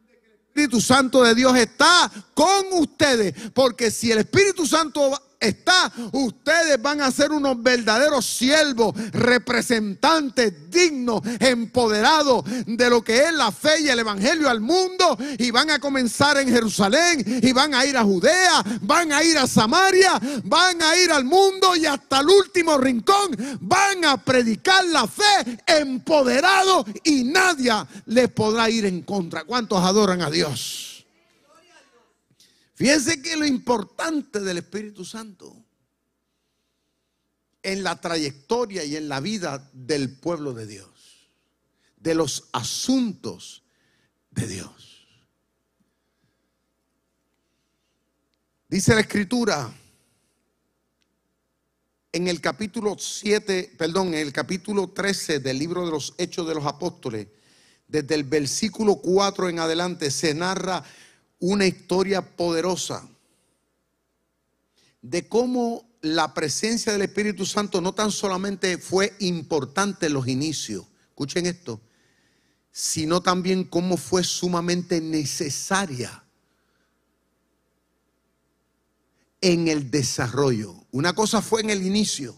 [0.06, 3.34] de que el Espíritu Santo de Dios está con ustedes.
[3.54, 11.22] Porque si el Espíritu Santo está, ustedes van a ser unos verdaderos siervos, representantes dignos,
[11.40, 15.18] empoderados de lo que es la fe y el evangelio al mundo.
[15.38, 19.38] Y van a comenzar en Jerusalén y van a ir a Judea, van a ir
[19.38, 24.86] a Samaria, van a ir al mundo y hasta el último rincón van a predicar
[24.86, 27.74] la fe empoderado y nadie
[28.06, 29.44] les podrá ir en contra.
[29.44, 30.93] ¿Cuántos adoran a Dios?
[32.76, 35.64] Fíjense que lo importante del Espíritu Santo
[37.62, 41.30] en la trayectoria y en la vida del pueblo de Dios,
[41.98, 43.64] de los asuntos
[44.32, 45.08] de Dios.
[48.68, 49.72] Dice la escritura
[52.12, 56.56] en el capítulo 7, perdón, en el capítulo 13 del libro de los Hechos de
[56.56, 57.28] los Apóstoles,
[57.88, 60.84] desde el versículo 4 en adelante se narra
[61.46, 63.06] una historia poderosa
[65.02, 70.86] de cómo la presencia del Espíritu Santo no tan solamente fue importante en los inicios,
[71.10, 71.82] escuchen esto,
[72.72, 76.24] sino también cómo fue sumamente necesaria
[79.42, 80.74] en el desarrollo.
[80.92, 82.38] Una cosa fue en el inicio,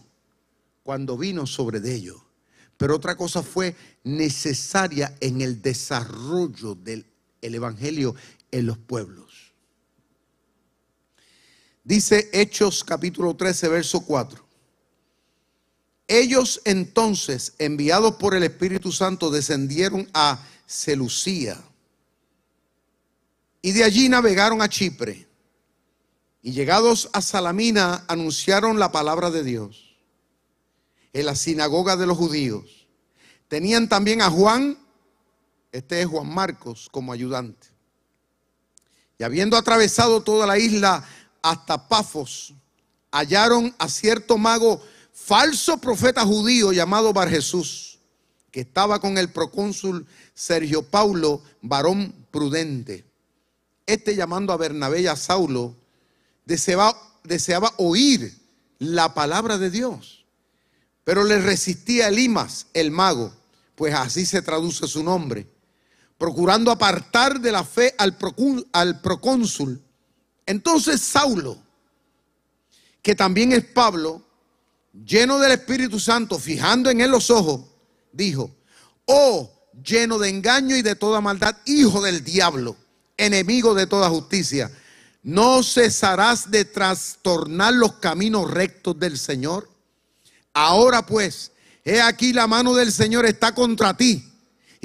[0.82, 2.20] cuando vino sobre de ellos,
[2.76, 7.06] pero otra cosa fue necesaria en el desarrollo del
[7.40, 8.16] Evangelio
[8.56, 9.52] en los pueblos.
[11.84, 14.44] Dice Hechos capítulo 13, verso 4.
[16.08, 21.62] Ellos entonces, enviados por el Espíritu Santo, descendieron a Celucía
[23.60, 25.28] y de allí navegaron a Chipre.
[26.42, 29.96] Y llegados a Salamina, anunciaron la palabra de Dios
[31.12, 32.86] en la sinagoga de los judíos.
[33.48, 34.78] Tenían también a Juan,
[35.72, 37.75] este es Juan Marcos, como ayudante.
[39.18, 41.04] Y habiendo atravesado toda la isla
[41.42, 42.54] hasta Pafos,
[43.10, 47.98] hallaron a cierto mago falso profeta judío llamado Bar Jesús,
[48.50, 53.04] que estaba con el procónsul Sergio Paulo, varón prudente.
[53.86, 55.74] Este llamando a Bernabé y a Saulo,
[56.44, 58.36] deseaba, deseaba oír
[58.78, 60.26] la palabra de Dios,
[61.04, 63.32] pero le resistía Elimas, el mago,
[63.76, 65.46] pues así se traduce su nombre
[66.18, 68.16] procurando apartar de la fe al,
[69.00, 69.82] procónsul.
[70.46, 71.58] Entonces Saulo,
[73.02, 74.22] que también es Pablo,
[75.04, 77.60] lleno del Espíritu Santo, fijando en él los ojos,
[78.12, 78.50] dijo,
[79.04, 79.50] oh,
[79.84, 82.76] lleno de engaño y de toda maldad, hijo del diablo,
[83.16, 84.70] enemigo de toda justicia,
[85.22, 89.68] ¿no cesarás de trastornar los caminos rectos del Señor?
[90.54, 91.52] Ahora pues,
[91.84, 94.25] he aquí la mano del Señor está contra ti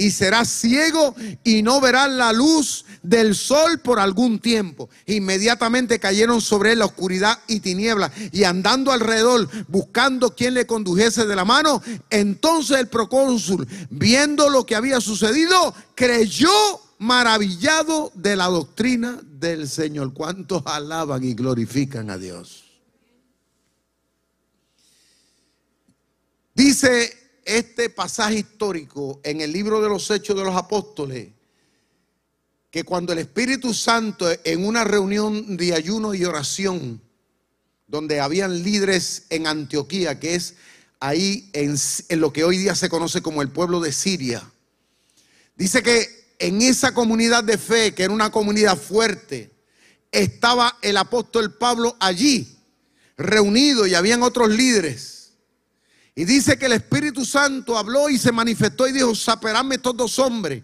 [0.02, 4.90] y serás ciego y no verás la luz del sol por algún tiempo.
[5.06, 11.28] Inmediatamente cayeron sobre él la oscuridad y tinieblas y andando alrededor buscando quien le condujese
[11.28, 11.84] de la mano.
[12.10, 16.50] Entonces el procónsul, viendo lo que había sucedido, creyó
[16.98, 20.14] maravillado de la doctrina del Señor.
[20.14, 22.64] ¿Cuántos alaban y glorifican a Dios?
[26.56, 27.21] Dice
[27.58, 31.30] este pasaje histórico en el libro de los Hechos de los Apóstoles,
[32.70, 37.02] que cuando el Espíritu Santo en una reunión de ayuno y oración,
[37.88, 40.56] donde habían líderes en Antioquía, que es
[41.02, 41.76] ahí en,
[42.22, 44.50] lo que hoy día se conoce como el pueblo de Siria,
[45.58, 49.52] dice que en esa comunidad de fe, que era una comunidad fuerte,
[50.12, 52.58] estaba el apóstol Pablo allí,
[53.18, 55.21] reunido y habían otros líderes.
[56.22, 60.20] Y dice que el Espíritu Santo habló y se manifestó y dijo, saperadme estos dos
[60.20, 60.62] hombres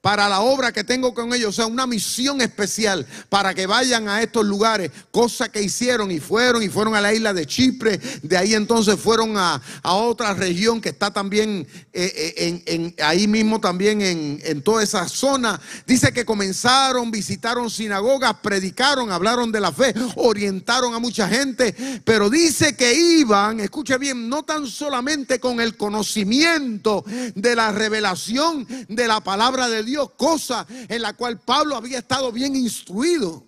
[0.00, 4.08] para la obra que tengo con ellos, o sea, una misión especial para que vayan
[4.08, 8.00] a estos lugares, cosa que hicieron y fueron y fueron a la isla de Chipre,
[8.22, 13.60] de ahí entonces fueron a, otra región que está también eh, eh, en, ahí mismo
[13.60, 15.60] también en, en toda esa zona.
[15.86, 22.30] Dice que comenzaron, visitaron sinagogas, predicaron, hablaron de la fe, orientaron a mucha gente, pero
[22.30, 29.08] dice que iban, escuche bien, no tan solamente con el conocimiento de la revelación de
[29.08, 33.46] la palabra de Dios, Dios, cosa en la cual Pablo había estado bien instruido.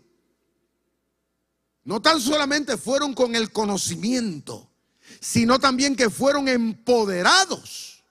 [1.85, 4.71] No tan solamente fueron con el conocimiento,
[5.21, 8.05] sino también que fueron empoderados.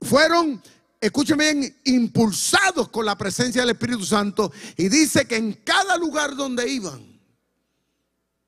[0.00, 0.62] Fueron,
[1.00, 4.52] escúcheme bien, impulsados con la presencia del Espíritu Santo.
[4.76, 7.20] Y dice que en cada lugar donde iban,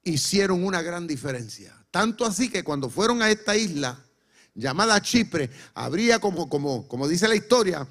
[0.04, 1.74] hicieron una gran diferencia.
[1.90, 4.02] Tanto así que cuando fueron a esta isla
[4.54, 7.87] llamada Chipre, habría como, como, como dice la historia,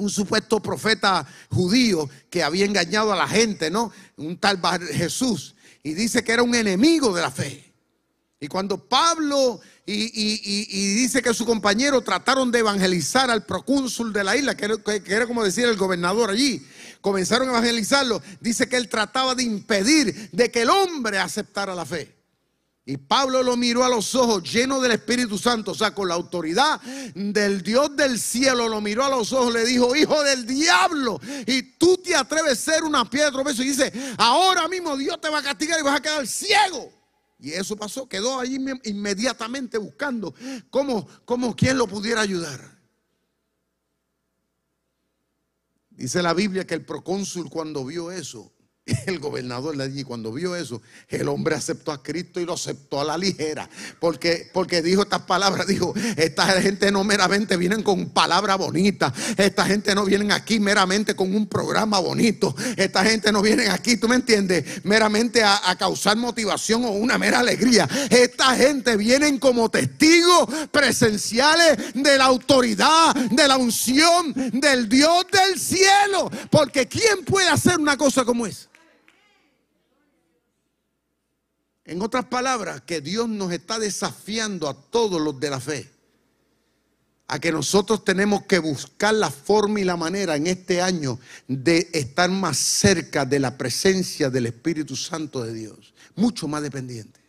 [0.00, 3.92] un supuesto profeta judío que había engañado a la gente, ¿no?
[4.16, 4.60] Un tal
[4.92, 5.54] Jesús.
[5.82, 7.72] Y dice que era un enemigo de la fe.
[8.40, 9.60] Y cuando Pablo
[9.92, 14.66] y, dice que su compañero trataron de evangelizar al procónsul de la isla, que
[15.06, 16.64] era, como decir el gobernador allí,
[17.00, 21.84] comenzaron a evangelizarlo, dice que él trataba de impedir de que el hombre aceptara la
[21.84, 22.19] fe.
[22.84, 26.14] Y Pablo lo miró a los ojos lleno del Espíritu Santo, o sea, con la
[26.14, 26.80] autoridad
[27.14, 31.62] del Dios del cielo, lo miró a los ojos, le dijo, hijo del diablo, y
[31.76, 35.42] tú te atreves a ser una piedra, y dice, ahora mismo Dios te va a
[35.42, 36.90] castigar y vas a quedar ciego.
[37.38, 40.34] Y eso pasó, quedó allí inmediatamente buscando
[40.68, 42.78] cómo, cómo quién lo pudiera ayudar.
[45.90, 48.52] Dice la Biblia que el procónsul cuando vio eso,
[49.06, 53.00] el gobernador de allí, cuando vio eso, el hombre aceptó a Cristo y lo aceptó
[53.00, 53.68] a la ligera.
[53.98, 59.12] Porque, porque dijo estas palabras: dijo, esta gente no meramente vienen con palabras bonitas.
[59.36, 62.54] Esta gente no vienen aquí meramente con un programa bonito.
[62.76, 67.18] Esta gente no viene aquí, tú me entiendes, meramente a, a causar motivación o una
[67.18, 67.88] mera alegría.
[68.10, 75.58] Esta gente vienen como testigos presenciales de la autoridad, de la unción del Dios del
[75.58, 76.30] cielo.
[76.50, 78.70] Porque ¿quién puede hacer una cosa como esa?
[81.84, 85.90] En otras palabras, que Dios nos está desafiando a todos los de la fe.
[87.26, 91.88] A que nosotros tenemos que buscar la forma y la manera en este año de
[91.92, 95.94] estar más cerca de la presencia del Espíritu Santo de Dios.
[96.16, 97.20] Mucho más dependiente.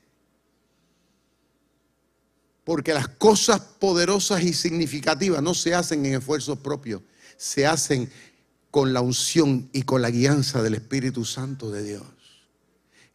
[2.64, 7.02] Porque las cosas poderosas y significativas no se hacen en esfuerzos propios,
[7.38, 8.12] se hacen
[8.70, 12.04] con la unción y con la guianza del Espíritu Santo de Dios.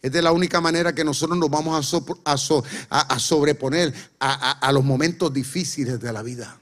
[0.07, 1.93] Es de la única manera que nosotros nos vamos
[2.25, 6.61] a, sobreponer a los momentos difíciles de la vida.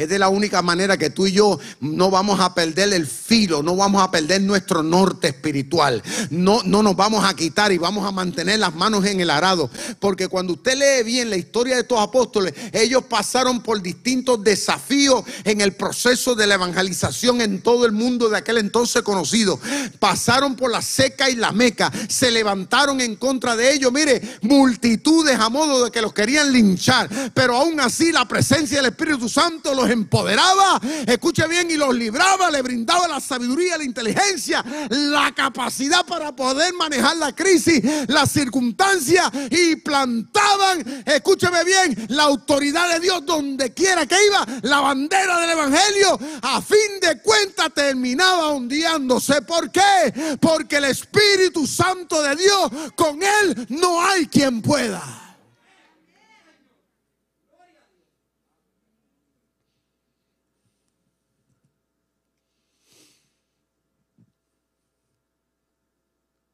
[0.00, 3.62] Es de la única manera que tú y yo no vamos a perder el filo,
[3.62, 6.02] no vamos a perder nuestro norte espiritual.
[6.30, 9.68] No, no nos vamos a quitar y vamos a mantener las manos en el arado.
[9.98, 15.22] Porque cuando usted lee bien la historia de estos apóstoles, ellos pasaron por distintos desafíos
[15.44, 19.60] en el proceso de la evangelización en todo el mundo de aquel entonces conocido.
[19.98, 23.92] Pasaron por la seca y la meca, se levantaron en contra de ellos.
[23.92, 28.86] Mire, multitudes a modo de que los querían linchar, pero aún así la presencia del
[28.86, 34.64] Espíritu Santo los empoderaba, escuche bien, y los libraba, le brindaba la sabiduría, la inteligencia,
[34.90, 42.92] la capacidad para poder manejar la crisis, las circunstancias y plantaban, escúcheme bien, la autoridad
[42.92, 48.48] de Dios donde quiera que iba, la bandera del Evangelio, a fin de cuentas terminaba
[48.48, 49.42] ondeándose.
[49.42, 50.38] ¿Por qué?
[50.40, 55.29] Porque el Espíritu Santo de Dios, con él no hay quien pueda.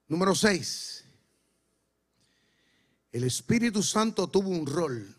[0.08, 1.04] Número 6.
[3.12, 5.14] El Espíritu Santo tuvo un rol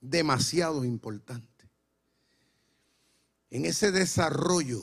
[0.00, 1.56] demasiado importante
[3.50, 4.82] en ese desarrollo,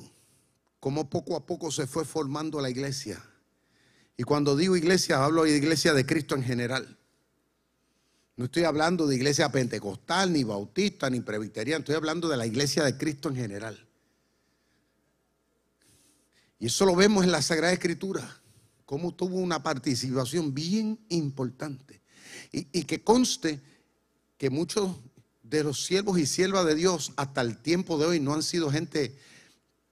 [0.79, 3.23] como poco a poco se fue formando la iglesia.
[4.17, 6.97] Y cuando digo iglesia, hablo de iglesia de Cristo en general.
[8.35, 12.83] No estoy hablando de iglesia pentecostal, ni bautista, ni presbiteriana, estoy hablando de la iglesia
[12.83, 13.87] de Cristo en general.
[16.63, 18.41] Y eso lo vemos en la Sagrada Escritura,
[18.85, 22.01] cómo tuvo una participación bien importante.
[22.53, 23.59] Y, que conste
[24.37, 24.95] que muchos
[25.41, 28.71] de los siervos y siervas de Dios hasta el tiempo de hoy no han sido
[28.71, 29.13] gente,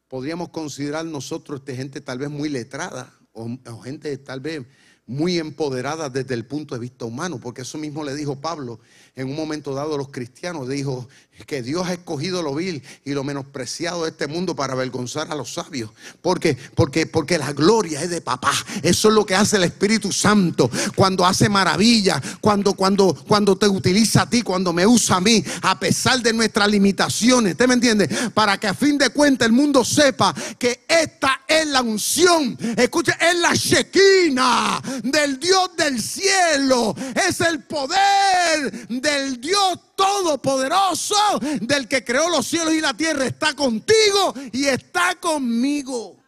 [0.07, 3.49] podríamos considerar nosotros este, gente tal vez muy letrada o,
[3.81, 4.65] gente tal vez
[5.07, 8.79] muy empoderadas desde el punto de vista humano, porque eso mismo le dijo Pablo
[9.15, 11.07] en un momento dado a los cristianos, dijo
[11.45, 15.35] que Dios ha escogido lo vil y lo menospreciado de este mundo para avergonzar a
[15.35, 15.89] los sabios,
[16.21, 18.53] porque porque porque la gloria es de papá.
[18.83, 23.67] Eso es lo que hace el Espíritu Santo cuando hace maravillas, cuando cuando cuando te
[23.67, 27.73] utiliza a ti, cuando me usa a mí, a pesar de nuestras limitaciones, ¿usted me
[27.73, 28.07] entiende?
[28.33, 33.13] Para que a fin de cuentas el mundo sepa que esta es la unción, escucha,
[33.13, 36.95] es la Shekinah del Dios del cielo.
[37.15, 41.15] Es el poder del Dios todopoderoso,
[41.61, 43.25] del que creó los cielos y la tierra.
[43.25, 46.21] Está contigo y está conmigo.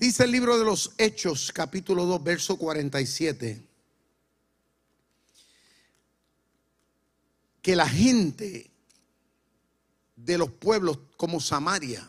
[0.00, 3.62] Dice el libro de los Hechos, capítulo 2, verso 47,
[7.60, 8.70] que la gente
[10.16, 12.08] de los pueblos como Samaria,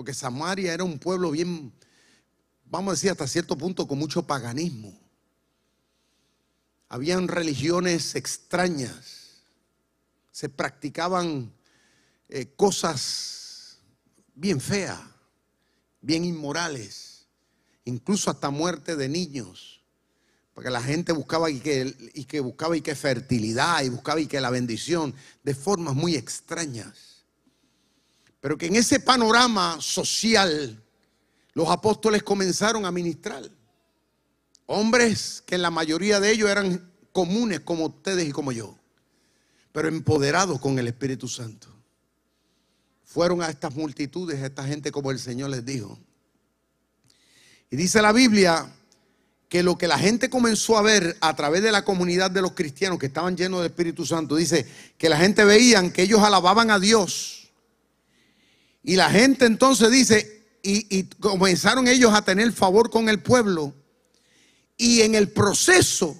[0.00, 1.74] porque Samaria era un pueblo bien,
[2.64, 4.98] vamos a decir hasta cierto punto, con mucho paganismo.
[6.88, 9.42] Habían religiones extrañas,
[10.30, 11.52] se practicaban
[12.30, 13.80] eh, cosas
[14.34, 14.98] bien feas,
[16.00, 17.26] bien inmorales,
[17.84, 19.82] incluso hasta muerte de niños,
[20.54, 24.26] porque la gente buscaba y que, y que buscaba y que fertilidad y buscaba y
[24.26, 27.09] que la bendición de formas muy extrañas.
[28.40, 30.82] Pero que en ese panorama social
[31.52, 33.42] los apóstoles comenzaron a ministrar.
[34.66, 38.78] Hombres que en la mayoría de ellos eran comunes como ustedes y como yo,
[39.72, 41.68] pero empoderados con el Espíritu Santo.
[43.04, 45.98] Fueron a estas multitudes, a esta gente como el Señor les dijo.
[47.68, 48.72] Y dice la Biblia
[49.48, 52.52] que lo que la gente comenzó a ver a través de la comunidad de los
[52.52, 54.64] cristianos que estaban llenos del Espíritu Santo, dice
[54.96, 57.39] que la gente veían que ellos alababan a Dios
[58.82, 63.74] y la gente entonces dice, y, comenzaron ellos a tener favor con el pueblo.
[64.76, 66.16] Y en el proceso,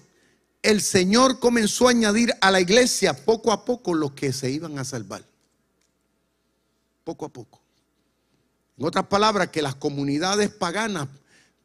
[0.63, 4.79] el Señor comenzó a añadir a la iglesia poco a poco los que se iban
[4.79, 5.25] a salvar.
[7.05, 7.61] Poco a poco.
[8.77, 11.09] En otras palabras, que las comunidades paganas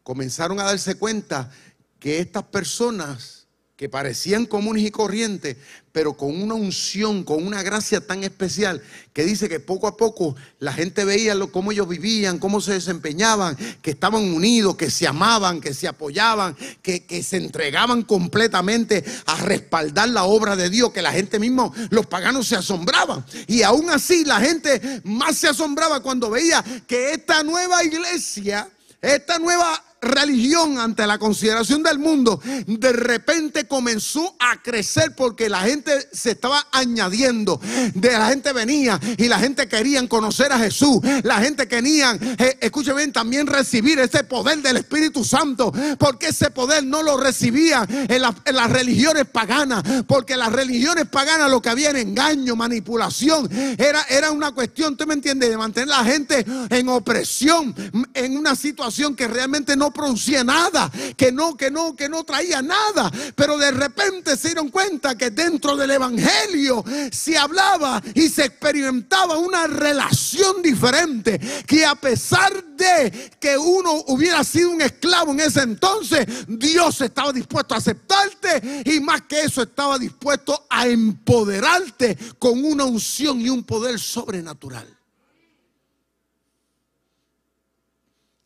[0.03, 1.51] comenzaron a darse cuenta
[1.99, 3.44] que estas personas
[3.75, 5.57] que parecían comunes y corrientes,
[5.91, 10.35] pero con una unción, con una gracia tan especial, que dice que poco a poco
[10.59, 15.59] la gente veía cómo ellos vivían, cómo se desempeñaban, que estaban unidos, que se amaban,
[15.59, 21.01] que se apoyaban, que, que se entregaban completamente a respaldar la obra de Dios, que
[21.01, 23.25] la gente mismo, los paganos se asombraban.
[23.47, 28.69] Y aún así la gente más se asombraba cuando veía que esta nueva iglesia,
[29.01, 35.61] esta nueva religión ante la consideración del mundo de repente comenzó a crecer porque la
[35.61, 37.59] gente se estaba añadiendo.
[37.93, 40.99] De la gente venía y la gente quería conocer a Jesús.
[41.23, 45.71] La gente quería, eh, escuchen también recibir ese poder del Espíritu Santo.
[45.97, 49.83] Porque ese poder no lo recibía en, las religiones paganas.
[50.07, 53.49] Porque las religiones paganas lo que había era engaño, manipulación.
[53.77, 55.49] Era, era una cuestión, ¿tú me entiendes?
[55.49, 57.73] De mantener la gente en opresión,
[58.13, 62.61] en una situación que realmente no producía nada, que no, que no, que no traía
[62.61, 63.11] nada.
[63.35, 69.37] Pero de repente se dieron cuenta que dentro del Evangelio se hablaba y se experimentaba
[69.37, 71.39] una relación diferente.
[71.65, 77.31] Que a pesar de que uno hubiera sido un esclavo en ese entonces, Dios estaba
[77.31, 83.49] dispuesto a aceptarte y más que eso estaba dispuesto a empoderarte con una unción y
[83.49, 84.95] un poder sobrenatural.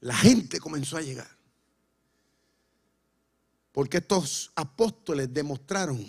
[0.01, 1.38] La gente comenzó a llegar.
[3.71, 6.05] Porque estos apóstoles demostraron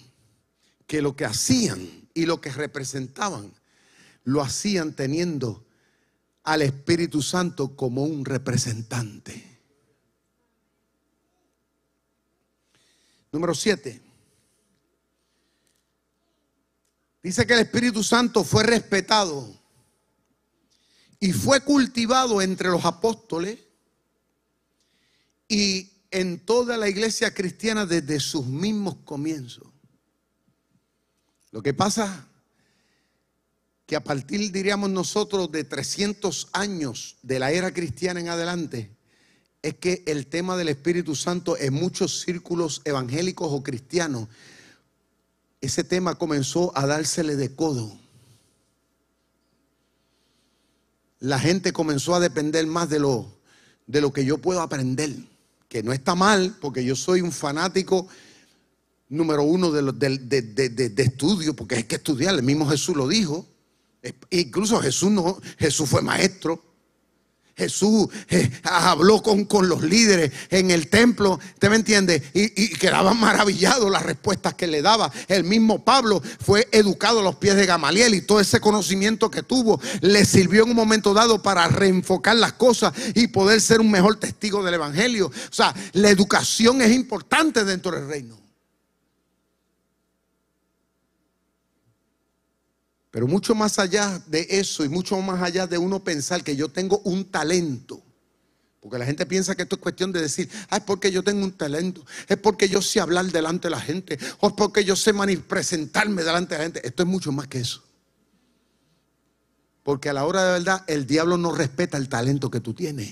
[0.87, 3.53] que lo que hacían y lo que representaban,
[4.25, 5.65] lo hacían teniendo
[6.43, 9.61] al Espíritu Santo como un representante.
[13.33, 14.03] Número 7.
[17.23, 19.55] Dice que el Espíritu Santo fue respetado
[21.21, 23.59] y fue cultivado entre los apóstoles
[25.47, 29.69] y en toda la iglesia cristiana desde sus mismos comienzos.
[31.53, 32.27] Lo que pasa
[33.87, 38.91] que a partir, diríamos nosotros, de 300 años de la era cristiana en adelante,
[39.63, 44.29] es que el tema del Espíritu Santo en muchos círculos evangélicos o cristianos,
[45.61, 47.99] ese tema comenzó a dársele de codo.
[51.19, 53.31] La gente comenzó a depender más de lo,
[53.87, 55.30] de lo que yo puedo aprender
[55.71, 58.09] que no está mal, porque yo soy un fanático
[59.09, 63.47] número uno de, estudio, porque hay que estudiar, el mismo Jesús lo dijo.
[64.31, 66.61] Incluso Jesús no, Jesús fue maestro.
[67.61, 72.23] Jesús eh, habló con, con, los líderes en el templo, ¿usted me entiende?
[72.33, 75.13] Y, y, quedaban maravillados las respuestas que le daba.
[75.29, 79.43] El mismo Pablo fue educado a los pies de Gamaliel y todo ese conocimiento que
[79.43, 83.91] tuvo le sirvió en un momento dado para reenfocar las cosas y poder ser un
[83.91, 85.27] mejor testigo del Evangelio.
[85.27, 88.50] O sea, la educación es importante dentro del reino.
[93.11, 96.69] Pero mucho más allá de eso y mucho más allá de uno pensar que yo
[96.69, 98.03] tengo un talento.
[98.81, 101.45] Porque la gente piensa que esto es cuestión de decir, ah, es porque yo tengo
[101.45, 104.97] un talento, es porque yo sé hablar delante de la gente, o es porque yo
[104.97, 105.13] sé
[105.47, 106.87] presentarme delante de la gente.
[106.87, 107.83] Esto es mucho más que eso.
[109.83, 113.11] Porque a la hora de verdad, el diablo no respeta el talento que tú tienes.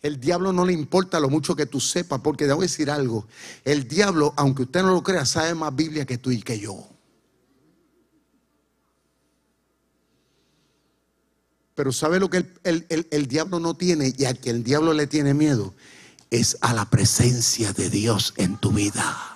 [0.00, 3.26] El diablo no le importa lo mucho que tú sepas, porque debo decir algo.
[3.64, 6.93] El diablo, aunque usted no lo crea, sabe más Biblia que tú y que yo.
[11.74, 15.34] Pero ¿sabe lo que el, diablo no tiene y a que el diablo le tiene
[15.34, 15.74] miedo?
[16.30, 19.33] Es a la presencia de Dios en tu vida.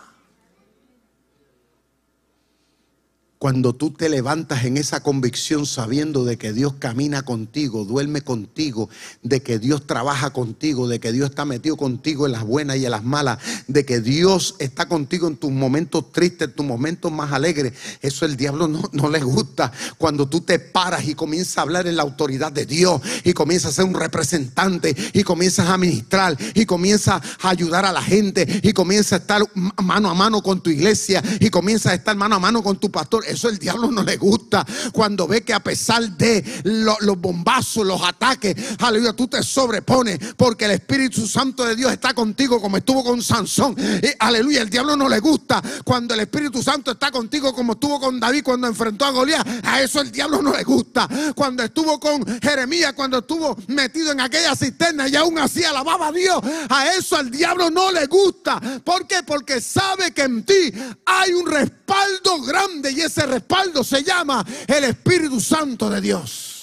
[3.39, 8.91] Cuando tú te levantas en esa convicción sabiendo de que Dios camina contigo, duerme contigo,
[9.22, 12.84] de que Dios trabaja contigo, de que Dios está metido contigo en las buenas y
[12.84, 17.12] en las malas, de que Dios está contigo en tus momentos tristes, en tus momentos
[17.12, 19.70] más alegres, eso el diablo no, no le gusta.
[19.99, 23.70] Cuando tú te paras y comienzas a hablar en la autoridad de Dios y comienzas
[23.70, 28.61] a ser un representante y comienzas a ministrar y comienzas a ayudar a la gente
[28.64, 29.43] y comienzas a estar
[29.80, 32.91] mano a mano con tu iglesia y comienzas a estar mano a mano con tu
[32.91, 34.66] pastor eso el diablo no le gusta.
[34.93, 40.66] Cuando ve que a pesar de los bombazos, los ataques, aleluya, tú te sobrepones porque
[40.66, 43.76] el Espíritu Santo de Dios está contigo como estuvo con Sansón.
[44.18, 48.18] Aleluya, el diablo no le gusta cuando el Espíritu Santo está contigo como estuvo con
[48.20, 49.47] David cuando enfrentó a Goliat.
[49.64, 51.09] A eso el diablo no le gusta.
[51.35, 56.12] Cuando estuvo con Jeremías, cuando estuvo metido en aquella cisterna y aún así alababa a
[56.12, 56.41] Dios.
[56.68, 58.61] A eso al diablo no le gusta.
[58.85, 59.22] ¿Por qué?
[59.22, 60.72] Porque sabe que en ti
[61.05, 66.59] hay un respaldo grande y ese respaldo se llama el Espíritu Santo de Dios.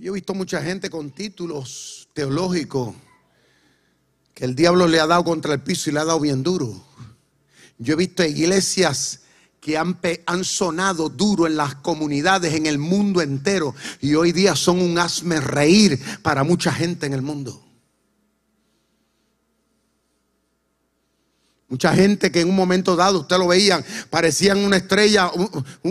[0.00, 2.94] Yo he visto mucha gente con títulos teológicos
[4.32, 6.82] que el diablo le ha dado contra el piso y le ha dado bien duro.
[7.76, 9.20] Yo he visto iglesias
[9.60, 14.56] que han, han, sonado duro en las comunidades, en el mundo entero, y hoy día
[14.56, 17.62] son un asme reír para mucha gente en el mundo.
[21.70, 25.30] Mucha gente que en un momento dado, usted lo veían, parecían una estrella,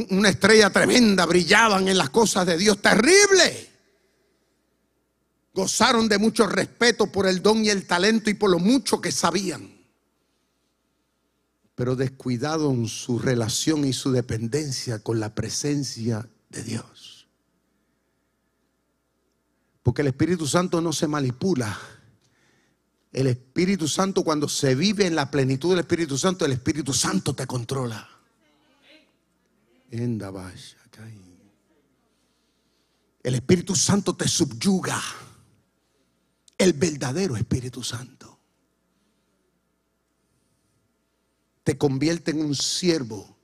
[0.09, 3.69] una estrella tremenda, brillaban en las cosas de Dios, terrible.
[5.53, 9.13] Gozaron de mucho respeto por el don y el talento y por lo mucho que
[9.13, 9.73] sabían.
[11.75, 17.25] Pero descuidaron su relación y su dependencia con la presencia de Dios.
[19.81, 21.79] Porque el Espíritu Santo no se manipula
[23.11, 27.33] el Espíritu Santo, cuando se vive en la plenitud del Espíritu Santo, el Espíritu Santo
[27.33, 28.07] te controla.
[33.23, 35.01] El Espíritu Santo te subyuga.
[36.57, 38.37] El verdadero Espíritu Santo
[41.63, 43.37] te convierte en un siervo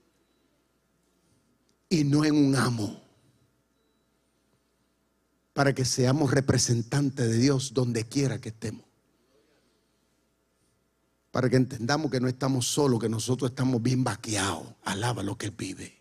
[1.88, 3.02] y no en un amo.
[5.54, 8.85] Para que seamos representantes de Dios donde quiera que estemos
[11.36, 14.68] para que entendamos que no estamos solos, que nosotros estamos bien vaqueados.
[14.84, 15.94] Alaba lo que vive.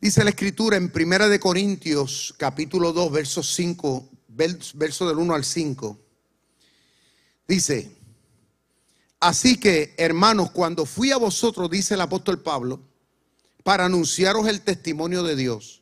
[0.00, 5.44] Dice la escritura en Primera de Corintios, capítulo 2, verso 5, verso del 1 al
[5.44, 6.00] 5.
[7.46, 7.96] Dice,
[9.20, 12.82] así que hermanos, cuando fui a vosotros, dice el apóstol Pablo,
[13.62, 15.80] para anunciaros el testimonio de Dios,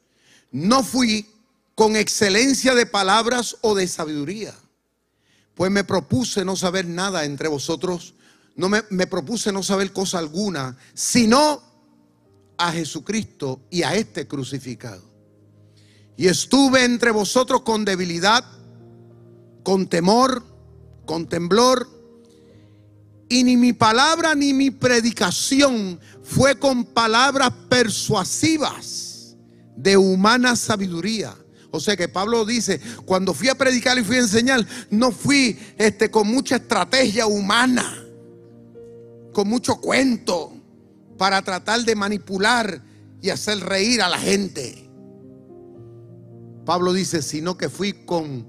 [0.53, 1.26] no fui
[1.74, 4.55] con excelencia de palabras o de sabiduría
[5.61, 8.14] pues me propuse no saber nada entre vosotros,
[8.56, 11.61] no me, me propuse no saber cosa alguna, sino
[12.56, 15.02] a Jesucristo y a este crucificado.
[16.16, 18.42] Y estuve entre vosotros con debilidad,
[19.62, 20.46] con temor,
[21.04, 21.86] con temblor,
[23.28, 29.36] y ni mi palabra ni mi predicación fue con palabras persuasivas
[29.76, 31.36] de humana sabiduría
[31.72, 35.58] o sea que Pablo dice, cuando fui a predicar y fui a enseñar, no fui
[35.78, 38.04] este, con mucha estrategia humana,
[39.32, 40.52] con mucho cuento,
[41.16, 42.82] para tratar de manipular
[43.22, 44.90] y hacer reír a la gente.
[46.64, 48.48] Pablo dice, sino que fui con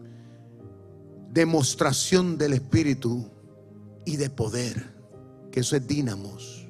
[1.32, 3.30] demostración del Espíritu
[4.06, 4.92] y de poder.
[5.52, 6.66] que eso es dínamos,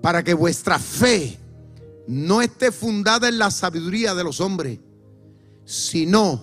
[0.00, 1.36] para que vuestra fe
[2.06, 4.78] no esté fundada en la sabiduría de los hombres,
[5.64, 6.42] sino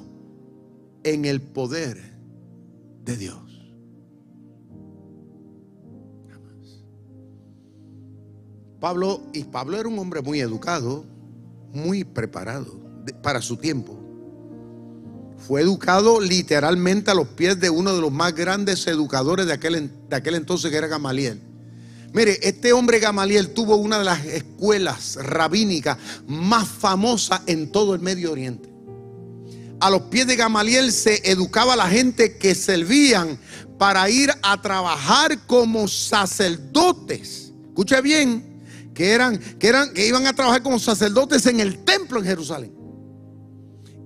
[1.03, 1.97] en el poder
[3.03, 3.51] de Dios.
[8.79, 11.05] Pablo, y Pablo era un hombre muy educado,
[11.71, 12.79] muy preparado
[13.21, 13.95] para su tiempo.
[15.37, 19.91] Fue educado literalmente a los pies de uno de los más grandes educadores de aquel,
[20.09, 21.39] de aquel entonces que era Gamaliel.
[22.13, 25.97] Mire, este hombre Gamaliel tuvo una de las escuelas rabínicas
[26.27, 28.70] más famosas en todo el Medio Oriente.
[29.81, 33.39] A los pies de Gamaliel se educaba la gente que servían
[33.79, 37.51] para ir a trabajar como sacerdotes.
[37.65, 38.61] Escuche bien,
[38.93, 42.71] que eran, que eran, que iban a trabajar como sacerdotes en el templo en Jerusalén.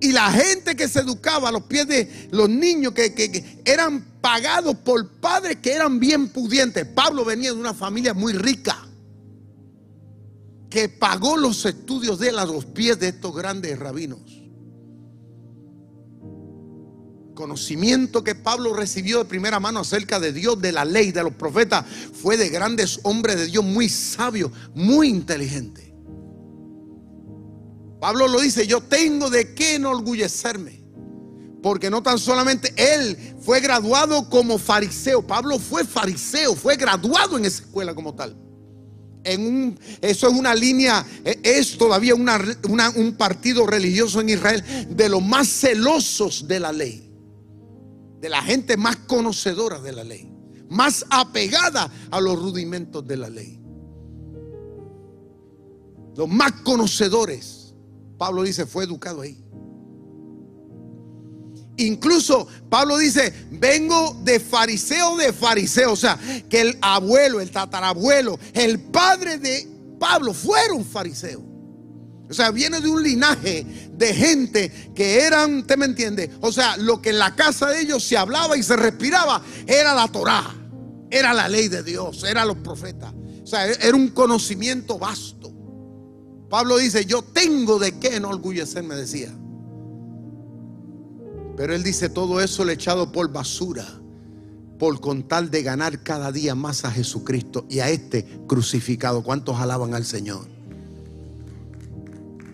[0.00, 4.76] Y la gente que se educaba a los pies de los niños que, eran pagados
[4.76, 6.86] por padres que eran bien pudientes.
[6.86, 8.88] Pablo venía de una familia muy rica
[10.70, 14.45] que pagó los estudios de él a los pies de estos grandes rabinos.
[17.36, 21.34] Conocimiento que Pablo recibió de primera mano acerca de Dios, de la ley, de los
[21.34, 21.84] profetas,
[22.20, 25.84] fue de grandes hombres de Dios muy sabios, muy inteligentes.
[28.00, 30.82] Pablo lo dice, yo tengo de qué enorgullecerme.
[31.62, 37.44] Porque no tan solamente él fue graduado como fariseo, Pablo fue fariseo, fue graduado en
[37.44, 38.36] esa escuela como tal.
[39.24, 45.08] En un, eso es una línea, e, es todavía un partido religioso en Israel de
[45.08, 47.05] los más celosos de la ley,
[48.20, 50.32] de la gente más conocedora de la ley,
[50.68, 53.60] más apegada a los rudimentos de la ley,
[56.16, 57.66] los más conocedores
[58.18, 59.42] Pablo dice, fue educado ahí.
[61.78, 65.92] Incluso Pablo dice, vengo de fariseo de fariseo.
[65.92, 69.68] O sea, que el abuelo, el tatarabuelo, el padre de
[70.00, 71.42] Pablo fueron fariseos.
[72.28, 76.30] O sea, viene de un linaje de gente que eran, ¿te me entiende?
[76.40, 79.94] O sea, lo que en la casa de ellos se hablaba y se respiraba era
[79.94, 80.42] la Torá,
[81.08, 83.12] era la ley de Dios, eran los profetas.
[83.42, 85.52] O sea, era un conocimiento vasto.
[86.50, 89.32] Pablo dice, yo tengo de qué enorgullecerme, decía.
[91.56, 93.86] Pero él dice, todo eso le echado por basura,
[94.80, 99.22] por contar de ganar cada día más a Jesucristo y a este crucificado.
[99.22, 100.55] ¿Cuántos alaban al Señor?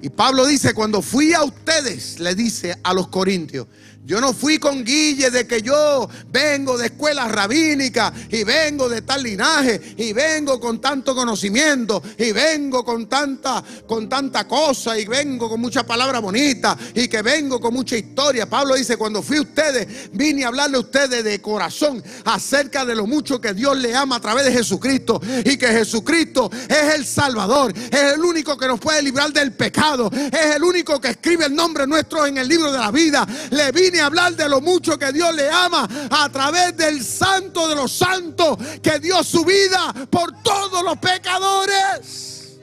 [0.03, 3.69] Y Pablo dice, cuando fui a ustedes, le dice a los corintios,
[4.05, 9.03] yo no fui con Guille de que yo vengo de escuela rabínica y vengo de
[9.03, 15.07] tal linaje y vengo con tanto conocimiento y vengo con tanta con tanta cosa y
[15.07, 18.51] vengo con mucha palabra bonita y que vengo con mucha historia.
[18.51, 22.97] Pablo dice, cuando fui a ustedes, vine a hablarle a ustedes de corazón acerca de
[22.97, 27.07] lo mucho que Dios le ama a través de Jesucristo y que Jesucristo es el
[27.07, 31.47] Salvador, es el único que nos puede librar del pecado, es el único que escribe
[31.47, 33.25] el nombre nuestro en el libro de la vida.
[33.51, 37.69] Le vine a hablar de lo mucho que Dios le ama a través del santo
[37.69, 42.61] de los santos que dio su vida por todos los pecadores.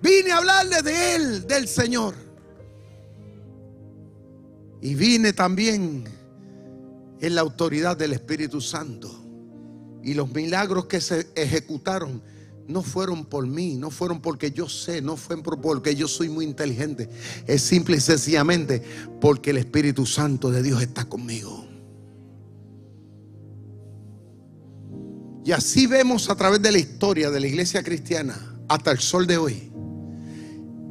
[0.00, 2.14] Vine a hablarle de Él, del Señor.
[4.80, 6.04] Y vine también
[7.20, 9.10] en la autoridad del Espíritu Santo.
[10.02, 12.22] Y los milagros que se ejecutaron
[12.68, 16.44] no fueron por mí, no fueron porque yo sé, no fue porque yo soy muy
[16.44, 17.08] inteligente.
[17.46, 18.82] Es simple y sencillamente
[19.20, 21.66] porque el Espíritu Santo de Dios está conmigo.
[25.46, 28.38] Y así vemos a través de la historia de la iglesia cristiana
[28.68, 29.72] hasta el sol de hoy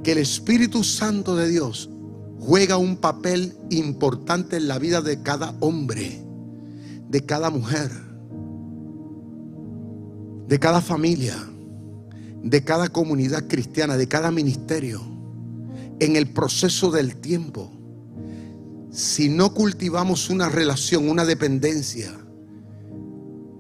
[0.04, 1.92] que el Espíritu Santo de Dios
[2.40, 6.24] juega un papel importante en la vida de cada hombre,
[7.08, 7.92] de cada mujer,
[10.48, 11.36] de cada familia
[12.50, 15.02] de cada comunidad cristiana, de cada ministerio,
[16.00, 17.72] en el proceso del tiempo,
[18.90, 22.10] si no cultivamos una relación, una dependencia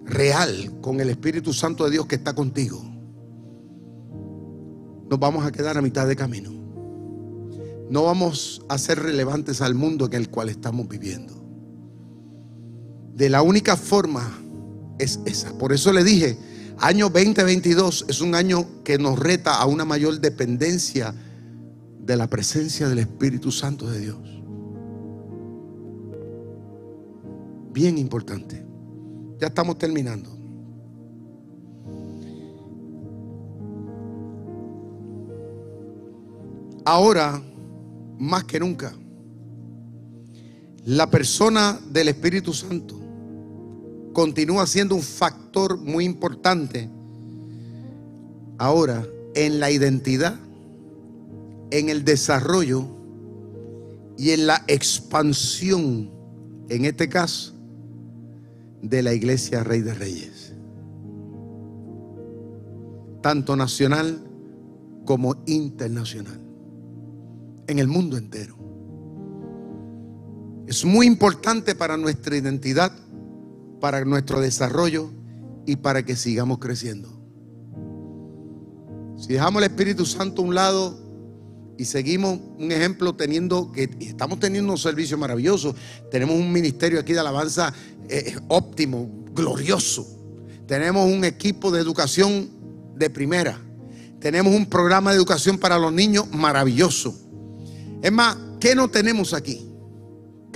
[0.05, 2.81] real con el Espíritu Santo de Dios que está contigo,
[5.09, 6.51] nos vamos a quedar a mitad de camino.
[7.89, 11.33] No vamos a ser relevantes al mundo en el cual estamos viviendo.
[13.13, 14.39] De la única forma
[14.97, 15.57] es esa.
[15.57, 16.38] Por eso le dije,
[16.80, 21.13] Año 2022 es un año que nos reta a una mayor dependencia
[21.99, 24.19] de la presencia del Espíritu Santo de Dios.
[27.73, 28.63] Bien importante.
[29.39, 30.38] Ya estamos terminando.
[36.86, 37.41] Ahora,
[38.19, 38.93] más que nunca,
[40.86, 43.07] la persona del Espíritu Santo
[44.18, 46.89] continúa siendo un factor muy importante.
[48.57, 49.05] Ahora,
[49.36, 50.39] en la identidad,
[51.70, 52.88] en el desarrollo
[54.18, 56.09] y en la expansión,
[56.68, 57.53] en este caso,
[58.82, 60.51] de la iglesia Rey de Reyes.
[63.22, 64.20] Tanto nacional
[65.05, 66.41] como internacional.
[67.68, 68.55] En el mundo entero.
[70.65, 72.91] Es muy importante para nuestra identidad,
[73.80, 75.11] para nuestro desarrollo
[75.65, 77.17] y para que sigamos creciendo.
[79.17, 80.99] Si dejamos el Espíritu Santo a un lado
[81.78, 85.75] y seguimos un ejemplo teniendo que estamos teniendo un servicio maravilloso,
[86.11, 87.73] tenemos un ministerio aquí de alabanza
[88.09, 90.07] eh, óptimo, glorioso.
[90.67, 92.49] Tenemos un equipo de educación
[92.95, 93.59] de primera.
[94.19, 97.15] Tenemos un programa de educación para los niños maravilloso.
[98.01, 99.66] Es más, ¿qué no tenemos aquí?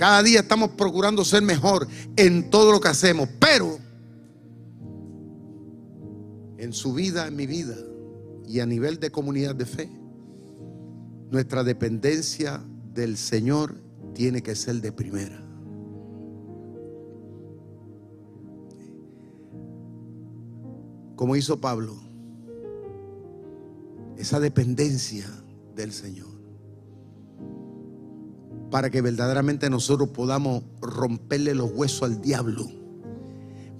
[0.02, 1.86] Cada día estamos procurando ser mejor
[2.16, 3.78] en todo lo que hacemos, pero
[6.58, 7.76] en su vida, en mi vida
[8.48, 9.88] y a nivel de comunidad de fe,
[11.30, 13.76] nuestra dependencia del Señor
[14.12, 15.40] tiene que ser de primera.
[21.14, 21.94] Como hizo Pablo,
[24.16, 25.30] esa dependencia
[25.76, 26.31] del Señor
[28.72, 32.66] para que verdaderamente nosotros podamos romperle los huesos al diablo,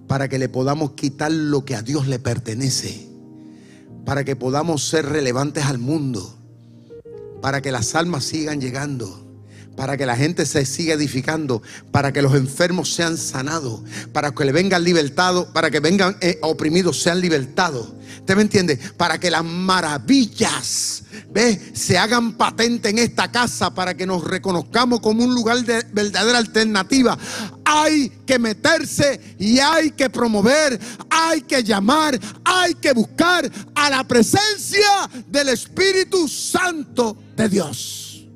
[0.06, 3.08] para que le podamos quitar lo que a Dios le pertenece,
[4.04, 6.38] para que podamos ser relevantes al mundo,
[7.40, 9.22] para que las almas sigan llegando
[9.76, 13.80] para que la gente se siga edificando, para que los enfermos sean sanados,
[14.12, 17.94] para que le vengan libertados, para que vengan eh, oprimidos sean libertados.
[18.18, 18.76] ¿Usted me entiende?
[18.96, 21.02] Para que las maravillas
[21.72, 26.38] se hagan patente en esta casa, para que nos reconozcamos como un lugar de verdadera
[26.38, 27.18] alternativa.
[27.64, 30.78] Hay que meterse y hay que promover,
[31.10, 38.28] hay que llamar, hay que buscar a la presencia del Espíritu Santo de Dios.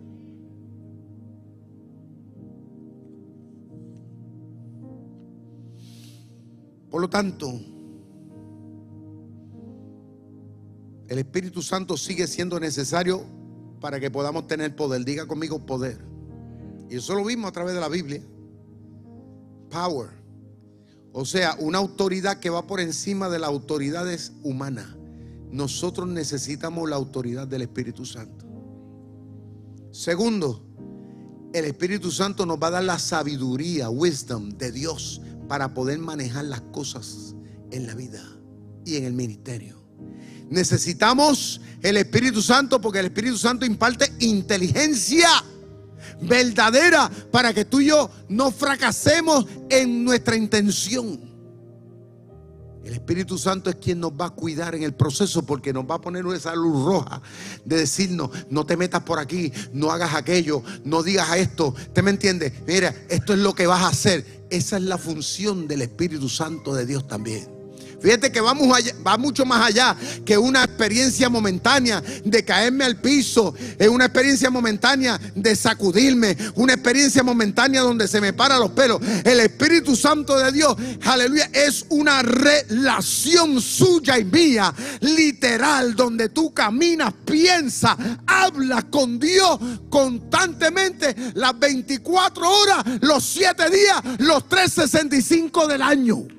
[6.91, 7.76] Por lo tanto,
[11.09, 13.25] el Espíritu Santo sigue siendo necesario
[13.81, 15.05] para que podamos tener poder.
[15.05, 15.99] Diga conmigo poder.
[16.91, 18.23] Y eso lo vimos a través de la Biblia.
[19.71, 20.11] Power.
[21.13, 24.97] O sea, una autoridad que va por encima de las autoridades humanas.
[25.51, 28.45] Nosotros necesitamos la autoridad del Espíritu Santo.
[29.93, 30.63] Segundo,
[31.55, 36.45] el Espíritu Santo nos va a dar la sabiduría, wisdom de Dios para poder manejar
[36.45, 37.35] las cosas
[37.71, 38.23] en la vida
[38.85, 39.86] y en el ministerio.
[40.49, 45.29] Necesitamos el Espíritu Santo porque el Espíritu Santo imparte inteligencia
[46.21, 51.27] verdadera para que tú y yo no fracasemos en nuestra intención.
[52.85, 55.97] El Espíritu Santo es quien nos va a cuidar en el proceso porque nos va
[55.97, 57.21] a poner esa luz roja
[57.65, 61.75] de decirnos, no te metas por aquí, no hagas aquello, no digas esto.
[61.93, 62.53] ¿Te me entiendes?
[62.65, 64.47] Mira, esto es lo que vas a hacer.
[64.51, 67.56] Esa es la función del Espíritu Santo de Dios también.
[68.07, 68.69] Fíjate que vamos
[69.05, 74.49] va mucho más allá que una experiencia momentánea de caerme al piso, es una experiencia
[74.49, 79.01] momentánea de sacudirme, una experiencia momentánea donde se me paran los pelos.
[79.25, 86.55] El Espíritu Santo de Dios, aleluya, es una relación suya y mía, literal, donde tú
[86.55, 89.59] caminas, piensas, hablas con Dios
[89.91, 96.36] constantemente las 24 horas, los 7 días, los 365 del año.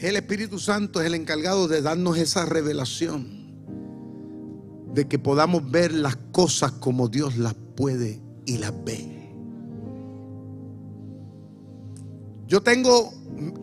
[0.00, 3.26] El Espíritu Santo es el encargado de darnos esa revelación,
[4.94, 9.32] de que podamos ver las cosas como Dios las puede y las ve.
[12.46, 13.12] Yo tengo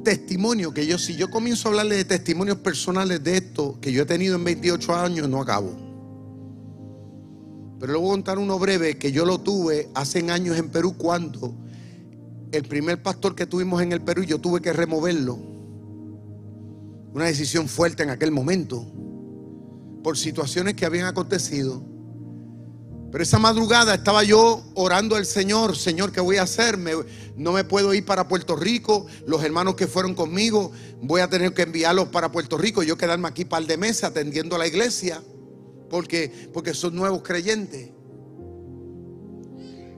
[0.04, 4.04] testimonio que yo, si yo comienzo a hablarle de testimonios personales de esto que yo
[4.04, 5.72] he tenido en 28 años, no acabo.
[7.80, 10.96] Pero le voy a contar uno breve que yo lo tuve hace años en Perú
[10.98, 11.56] cuando
[12.52, 15.55] el primer pastor que tuvimos en el Perú yo tuve que removerlo
[17.16, 18.86] una decisión fuerte en aquel momento
[20.04, 21.82] por situaciones que habían acontecido.
[23.10, 26.78] Pero esa madrugada estaba yo orando al Señor, Señor, ¿qué voy a hacer?
[27.38, 29.06] no me puedo ir para Puerto Rico.
[29.26, 32.84] Los hermanos que fueron conmigo, voy a tener que enviarlos para Puerto Rico.
[32.84, 35.24] Yo quedarme aquí par de meses atendiendo a la iglesia,
[35.90, 37.92] porque, porque son nuevos creyentes.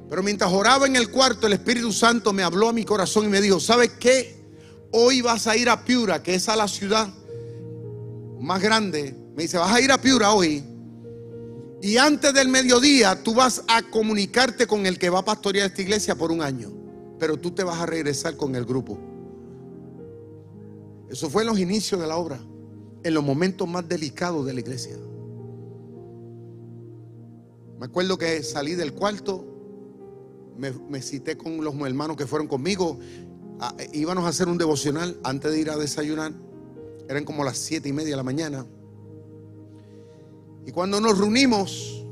[0.07, 3.29] Pero mientras oraba en el cuarto, el Espíritu Santo me habló a mi corazón y
[3.29, 4.36] me dijo, ¿sabes qué?
[4.91, 7.07] Hoy vas a ir a Piura, que es a la ciudad
[8.39, 9.15] más grande.
[9.35, 10.63] Me dice, vas a ir a Piura hoy.
[11.81, 15.81] Y antes del mediodía tú vas a comunicarte con el que va a pastorear esta
[15.81, 16.71] iglesia por un año.
[17.19, 18.97] Pero tú te vas a regresar con el grupo.
[21.09, 22.39] Eso fue en los inicios de la obra,
[23.03, 24.97] en los momentos más delicados de la iglesia.
[27.79, 29.45] Me acuerdo que salí del cuarto,
[30.57, 32.99] me, cité con los hermanos que fueron conmigo,
[33.93, 36.33] íbamos a hacer un devocional antes de ir a desayunar,
[37.09, 38.65] eran como las siete y media de la mañana.
[40.65, 42.05] Y cuando nos reunimos,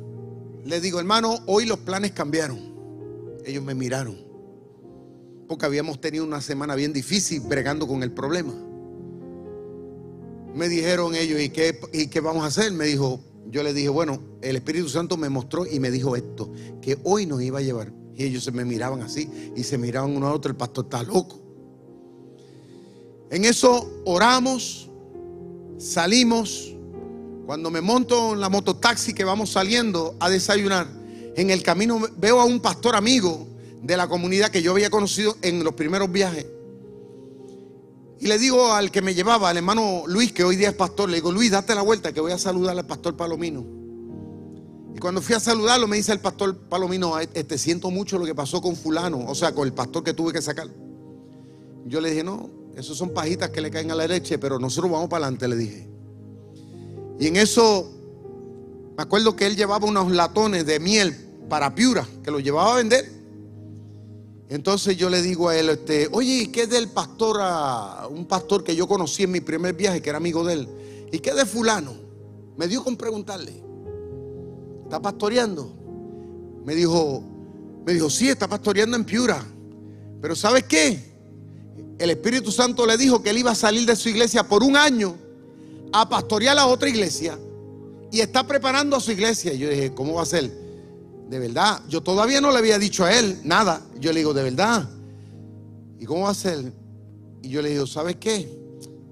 [0.64, 2.74] les digo, hermano, hoy los planes cambiaron.
[3.46, 4.18] Ellos me miraron,
[5.48, 8.54] porque habíamos tenido una semana bien difícil bregando con el problema.
[10.56, 12.72] Me dijeron ellos, ¿y qué, ¿y qué vamos a hacer?
[12.72, 13.20] Me dijo,
[13.52, 17.26] yo le dije, bueno, el Espíritu Santo me mostró y me dijo esto, que hoy
[17.26, 17.92] nos iba a llevar.
[18.16, 21.04] Y ellos se me miraban así y se miraban uno a otro, el pastor está
[21.04, 21.42] loco.
[23.30, 24.90] En eso oramos,
[25.78, 26.72] salimos.
[27.46, 30.88] Cuando me monto en la mototaxi que vamos saliendo a desayunar,
[31.36, 33.48] en el camino veo a un pastor amigo
[33.84, 36.48] de la comunidad que yo había conocido en los primeros viajes.
[38.20, 41.10] Y le digo al que me llevaba, al hermano Luis, que hoy día es pastor,
[41.10, 43.85] le digo, Luis, date la vuelta que voy a saludar al pastor Palomino.
[44.96, 48.34] Y cuando fui a saludarlo, me dice el pastor Palomino, te siento mucho lo que
[48.34, 50.70] pasó con fulano, o sea, con el pastor que tuve que sacar.
[51.86, 54.90] Yo le dije, no, esos son pajitas que le caen a la leche, pero nosotros
[54.90, 55.90] vamos para adelante, le dije.
[57.20, 57.92] Y en eso,
[58.96, 61.14] me acuerdo que él llevaba unos latones de miel
[61.50, 63.12] para Piura, que los llevaba a vender.
[64.48, 68.64] Entonces yo le digo a él, este, oye, qué es del pastor, a, un pastor
[68.64, 70.70] que yo conocí en mi primer viaje, que era amigo de él?
[71.12, 71.96] ¿Y qué de fulano?
[72.56, 73.65] Me dio con preguntarle,
[74.86, 75.72] ¿está pastoreando?
[76.64, 77.24] Me dijo,
[77.86, 79.46] me dijo, sí, está pastoreando en Piura.
[80.22, 81.14] Pero ¿sabes qué?
[82.00, 84.76] El Espíritu Santo le dijo que él iba a salir de su iglesia por un
[84.76, 85.16] año
[85.94, 87.38] a pastorear a otra iglesia
[88.12, 89.54] y está preparando a su iglesia.
[89.54, 90.52] Y yo dije, ¿cómo va a ser?
[91.30, 93.82] De verdad, yo todavía no le había dicho a él nada.
[94.00, 94.90] Yo le digo, de verdad.
[96.00, 96.74] ¿Y cómo va a ser?
[97.42, 98.50] Y yo le digo, ¿sabes qué?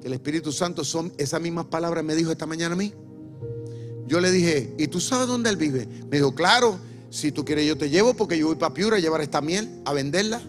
[0.01, 2.93] Que el Espíritu Santo son esas mismas palabras me dijo esta mañana a mí.
[4.07, 5.87] Yo le dije, ¿y tú sabes dónde él vive?
[6.09, 6.79] Me dijo, claro,
[7.09, 9.81] si tú quieres yo te llevo porque yo voy para Piura a llevar esta miel,
[9.85, 10.41] a venderla.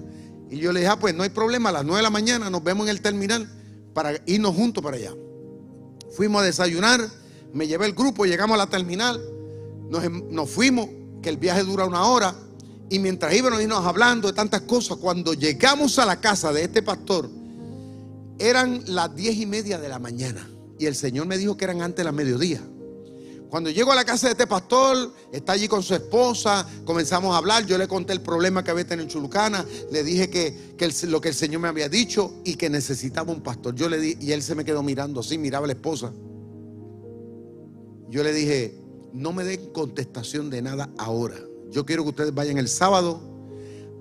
[0.50, 2.50] Y yo le dije, ah, pues no hay problema, a las 9 de la mañana
[2.50, 3.48] nos vemos en el terminal
[3.92, 5.12] para irnos juntos para allá.
[6.16, 7.00] Fuimos a desayunar,
[7.52, 9.20] me llevé el grupo, llegamos a la terminal,
[9.90, 10.88] nos, nos fuimos
[11.22, 12.34] que el viaje dura una hora.
[12.90, 17.28] Y mientras íbamos hablando de tantas cosas, cuando llegamos a la casa de este pastor,
[18.38, 20.48] eran las diez y media de la mañana.
[20.78, 22.60] Y el Señor me dijo que eran antes de la mediodía.
[23.54, 27.38] Cuando llego a la casa de este pastor, está allí con su esposa, comenzamos a
[27.38, 31.20] hablar, yo le conté el problema que había tenido en Chulucana, le dije que, lo
[31.20, 33.76] que el Señor me había dicho y que necesitaba un pastor.
[33.76, 36.12] Yo le di, y él se me quedó mirando así, miraba a la esposa.
[38.08, 38.76] Yo le dije,
[39.12, 41.36] no me den contestación de nada ahora.
[41.70, 43.20] Yo quiero que ustedes vayan el sábado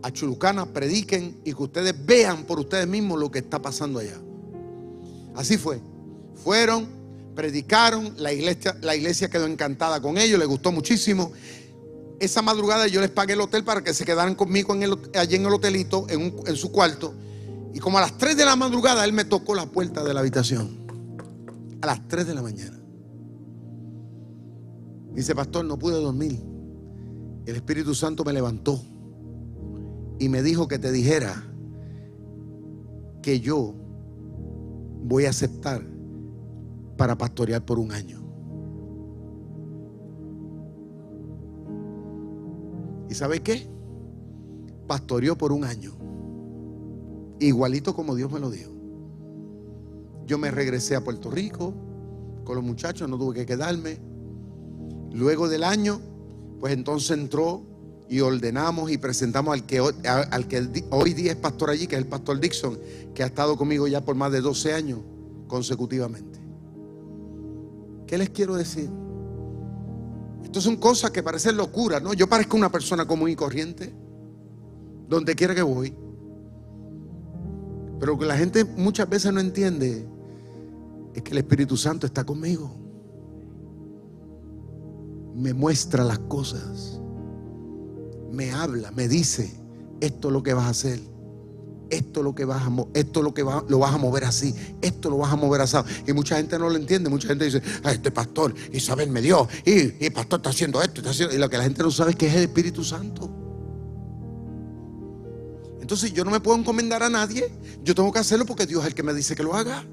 [0.01, 4.19] a Chulucana, prediquen y que ustedes vean por ustedes mismos lo que está pasando allá.
[5.35, 5.79] Así fue.
[6.43, 7.02] Fueron,
[7.35, 11.31] predicaron, la iglesia, la iglesia quedó encantada con ellos, les gustó muchísimo.
[12.19, 14.83] Esa madrugada yo les pagué el hotel para que se quedaran conmigo en
[15.15, 17.13] allí en el hotelito, en, en su cuarto.
[17.73, 20.19] Y como a las 3 de la madrugada él me tocó la puerta de la
[20.19, 20.77] habitación.
[21.81, 22.79] A las 3 de la mañana.
[25.13, 26.39] Dice, pastor, no pude dormir.
[27.45, 28.81] El Espíritu Santo me levantó
[30.19, 31.45] y me dijo que te dijera
[33.21, 33.73] que yo
[35.03, 35.92] voy a aceptar
[37.03, 38.17] para pastorear por un año.
[43.09, 43.67] ¿Y sabe qué?
[44.87, 45.91] Pastoreó por un año.
[47.41, 48.71] Igualito como Dios me lo dijo.
[50.25, 51.73] Yo me regresé a Puerto Rico
[52.45, 53.97] con los muchachos, no tuve que quedarme.
[55.11, 55.99] Luego del año,
[56.61, 57.63] pues entonces entró
[58.07, 62.01] y ordenamos y presentamos al que, al que hoy día es pastor allí, que es
[62.01, 62.79] el pastor Dixon,
[63.13, 64.99] que ha estado conmigo ya por más de 12 años
[65.47, 66.42] consecutivamente.
[68.13, 68.91] ¿Qué les quiero decir?
[70.43, 72.13] Esto son cosas que parecen locuras, ¿no?
[72.13, 73.91] Yo parezco una persona común y corriente,
[75.09, 75.95] donde quiera que voy.
[77.99, 80.07] Pero que la gente muchas veces no entiende
[81.15, 82.83] es que el Espíritu Santo está conmigo
[85.33, 87.01] me muestra las cosas,
[88.31, 89.59] me habla, me dice,
[90.01, 90.99] esto es lo que vas a hacer,
[91.93, 95.09] esto es lo que vas a, esto lo que lo vas a mover así, esto
[95.09, 95.77] lo vas a mover así.
[96.07, 99.47] Y mucha gente no lo entiende, mucha gente dice, ah, este pastor, Isabel me dio,
[99.65, 102.11] y, el pastor está haciendo esto, está haciendo, y lo que la gente no sabe
[102.11, 103.29] es que es el Espíritu Santo.
[105.81, 107.51] Entonces yo no me puedo encomendar a nadie,
[107.83, 109.85] yo tengo que hacerlo porque Dios es el que me dice que lo haga.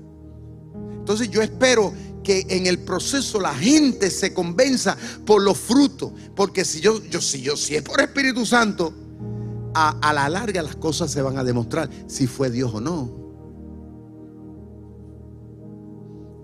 [0.98, 1.92] Entonces yo espero
[2.22, 6.12] que en el proceso la gente se convenza por los frutos.
[6.36, 8.92] Porque si yo, yo, si yo, si es por Espíritu Santo,
[9.74, 13.20] a, a la larga las cosas se van a demostrar si fue Dios o no.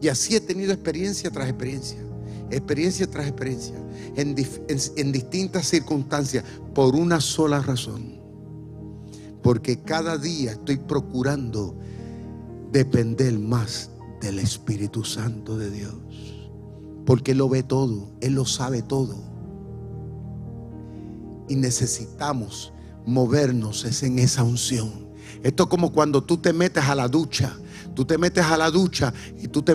[0.01, 1.99] Y así he tenido experiencia tras experiencia,
[2.51, 3.77] experiencia tras experiencia,
[4.15, 4.37] en,
[4.97, 8.21] en, distintas circunstancias, por una sola razón.
[9.43, 11.77] Porque cada día estoy procurando
[12.73, 15.95] depender más del Espíritu Santo de Dios.
[17.07, 19.17] Porque Él lo ve todo, Él lo sabe todo.
[21.49, 22.73] Y necesitamos
[23.07, 25.07] movernos en esa unción.
[25.43, 27.57] Esto es como cuando tú te metes a la ducha
[27.97, 29.75] Tú te metes a la ducha y tú te,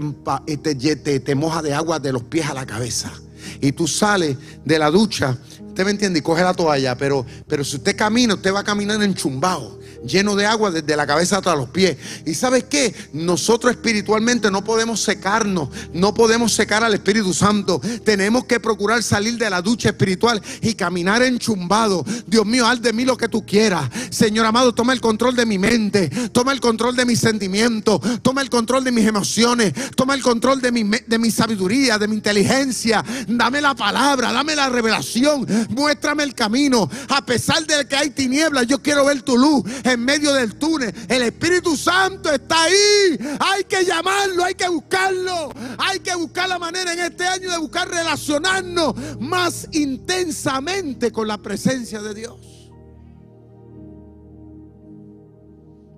[0.58, 3.12] te, te, mojas de agua de los pies a la cabeza.
[3.60, 5.36] Y tú sales de la ducha,
[5.68, 8.64] usted me entiende, y coge la toalla, pero, pero si usted camina, usted va a
[8.64, 11.98] caminar enchumbado lleno de agua desde la cabeza hasta los pies.
[12.26, 12.94] ¿Y sabes qué?
[13.14, 17.82] Nosotros espiritualmente no podemos secarnos, no podemos secar al Espíritu Santo.
[18.04, 22.06] Tenemos que procurar salir de la ducha espiritual y caminar enchumbado.
[22.28, 23.90] Dios mío, haz de mí lo que tú quieras.
[24.10, 28.42] Señor amado, toma el control de mi mente, toma el control de mis sentimientos, toma
[28.42, 32.16] el control de mis emociones, toma el control de mi, de mi sabiduría, de mi
[32.16, 33.04] inteligencia.
[33.28, 36.90] Dame la palabra, dame la revelación, muéstrame el camino.
[37.10, 40.94] A pesar de que hay tinieblas, yo quiero ver tu luz en medio del túnel.
[41.08, 43.20] El Espíritu Santo está ahí.
[43.40, 45.52] Hay que llamarlo, hay que buscarlo.
[45.78, 51.38] Hay que buscar la manera en este año de buscar relacionarnos más intensamente con la
[51.38, 52.72] presencia de Dios.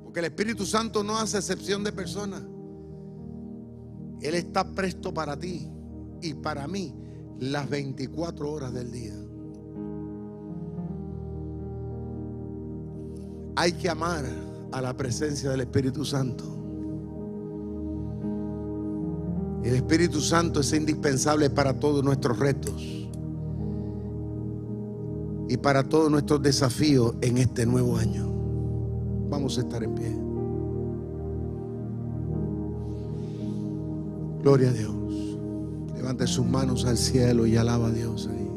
[0.03, 2.43] Porque el Espíritu Santo no hace excepción de personas.
[4.21, 5.69] Él está presto para ti
[6.21, 6.95] y para mí
[7.39, 9.13] las 24 horas del día.
[13.55, 14.25] Hay que amar
[14.71, 16.43] a la presencia del Espíritu Santo.
[19.63, 23.07] El Espíritu Santo es indispensable para todos nuestros retos
[25.47, 28.27] y para todos nuestros desafíos en este nuevo año.
[29.29, 30.15] Vamos a estar en pie.
[34.41, 34.93] Gloria a Dios.
[35.95, 38.52] Levante sus manos al cielo y alaba a Dios ahí.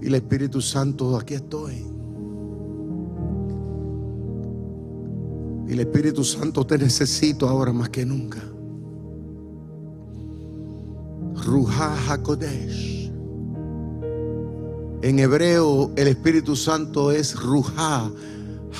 [0.00, 1.84] Y el Espíritu Santo, aquí estoy.
[5.68, 8.40] Y el Espíritu Santo te necesito ahora más que nunca.
[11.44, 13.12] Ruha HaKodesh.
[15.02, 18.10] En hebreo el Espíritu Santo es Ruha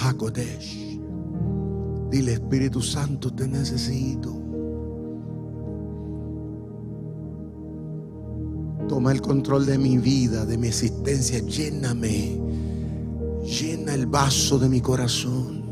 [0.00, 0.98] HaKodesh.
[2.10, 4.37] Dile Espíritu Santo te necesito.
[9.10, 11.38] El control de mi vida, de mi existencia.
[11.40, 12.40] Lléname.
[13.44, 15.62] Llena el vaso de mi corazón.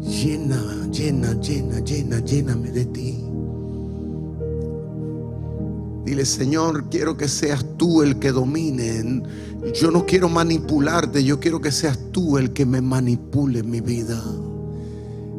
[0.00, 3.24] Llena, llena, llena, llena, lléname de ti.
[6.04, 9.22] Dile, Señor, quiero que seas tú el que domine.
[9.74, 13.80] Yo no quiero manipularte, yo quiero que seas tú el que me manipule en mi
[13.80, 14.22] vida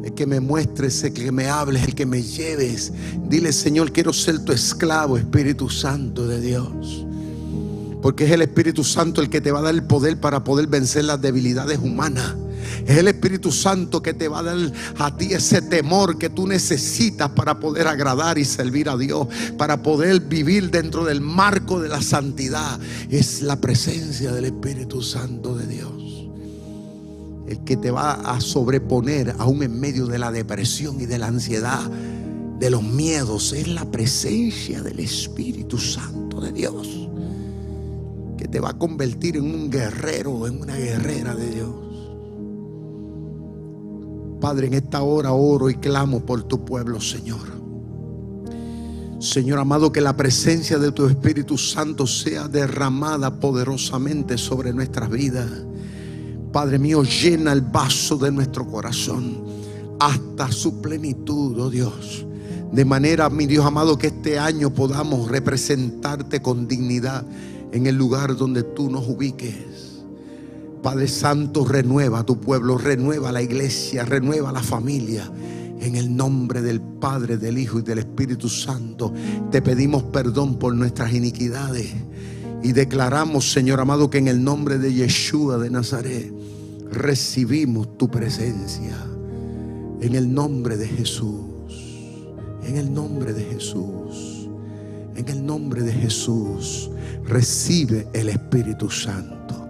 [0.06, 2.94] el que me muestres, el que me hables, el que me lleves.
[3.28, 7.04] Dile, Señor, quiero ser tu esclavo, Espíritu Santo de Dios.
[8.04, 10.68] Porque es el Espíritu Santo el que te va a dar el poder para poder
[10.68, 12.36] vencer las debilidades humanas.
[12.86, 14.58] Es el Espíritu Santo que te va a dar
[15.00, 19.28] a ti ese temor que tú necesitas para poder agradar y servir a Dios,
[19.58, 22.80] para poder vivir dentro del marco de la santidad.
[23.10, 26.05] Es la presencia del Espíritu Santo de Dios
[27.48, 31.28] el que te va a sobreponer aún en medio de la depresión y de la
[31.28, 31.90] ansiedad,
[32.60, 37.10] de los miedos, es la presencia del Espíritu Santo de Dios,
[38.38, 41.76] que te va a convertir en un guerrero, en una guerrera de Dios.
[44.42, 47.56] Padre, en esta hora oro y clamo por tu pueblo, Señor.
[49.20, 55.50] Señor amado, que la presencia de tu Espíritu Santo sea derramada poderosamente sobre nuestras vidas
[56.56, 59.44] Padre mío, llena el vaso de nuestro corazón
[60.00, 62.26] hasta su plenitud, oh Dios.
[62.72, 67.26] De manera, mi Dios amado, que este año podamos representarte con dignidad
[67.74, 70.02] en el lugar donde tú nos ubiques.
[70.82, 75.30] Padre Santo, renueva tu pueblo, renueva la iglesia, renueva la familia.
[75.82, 79.14] En el nombre del Padre, del Hijo y del Espíritu Santo,
[79.52, 81.94] te pedimos perdón por nuestras iniquidades
[82.64, 86.45] y declaramos, Señor amado, que en el nombre de Yeshua de Nazaret
[86.92, 88.96] recibimos tu presencia.
[90.02, 92.26] En el nombre de Jesús.
[92.64, 94.50] En el nombre de Jesús.
[95.16, 96.90] En el nombre de Jesús.
[97.26, 99.68] Recibe el Espíritu Santo.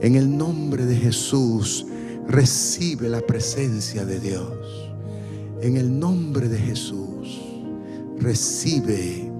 [0.00, 1.86] En el nombre de Jesús.
[2.28, 4.86] Recibe la presencia de Dios.
[5.62, 7.40] En el nombre de Jesús,
[8.18, 9.30] recibe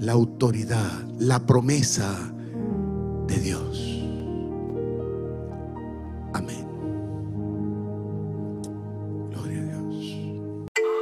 [0.00, 2.16] la autoridad, la promesa
[3.28, 3.97] de Dios.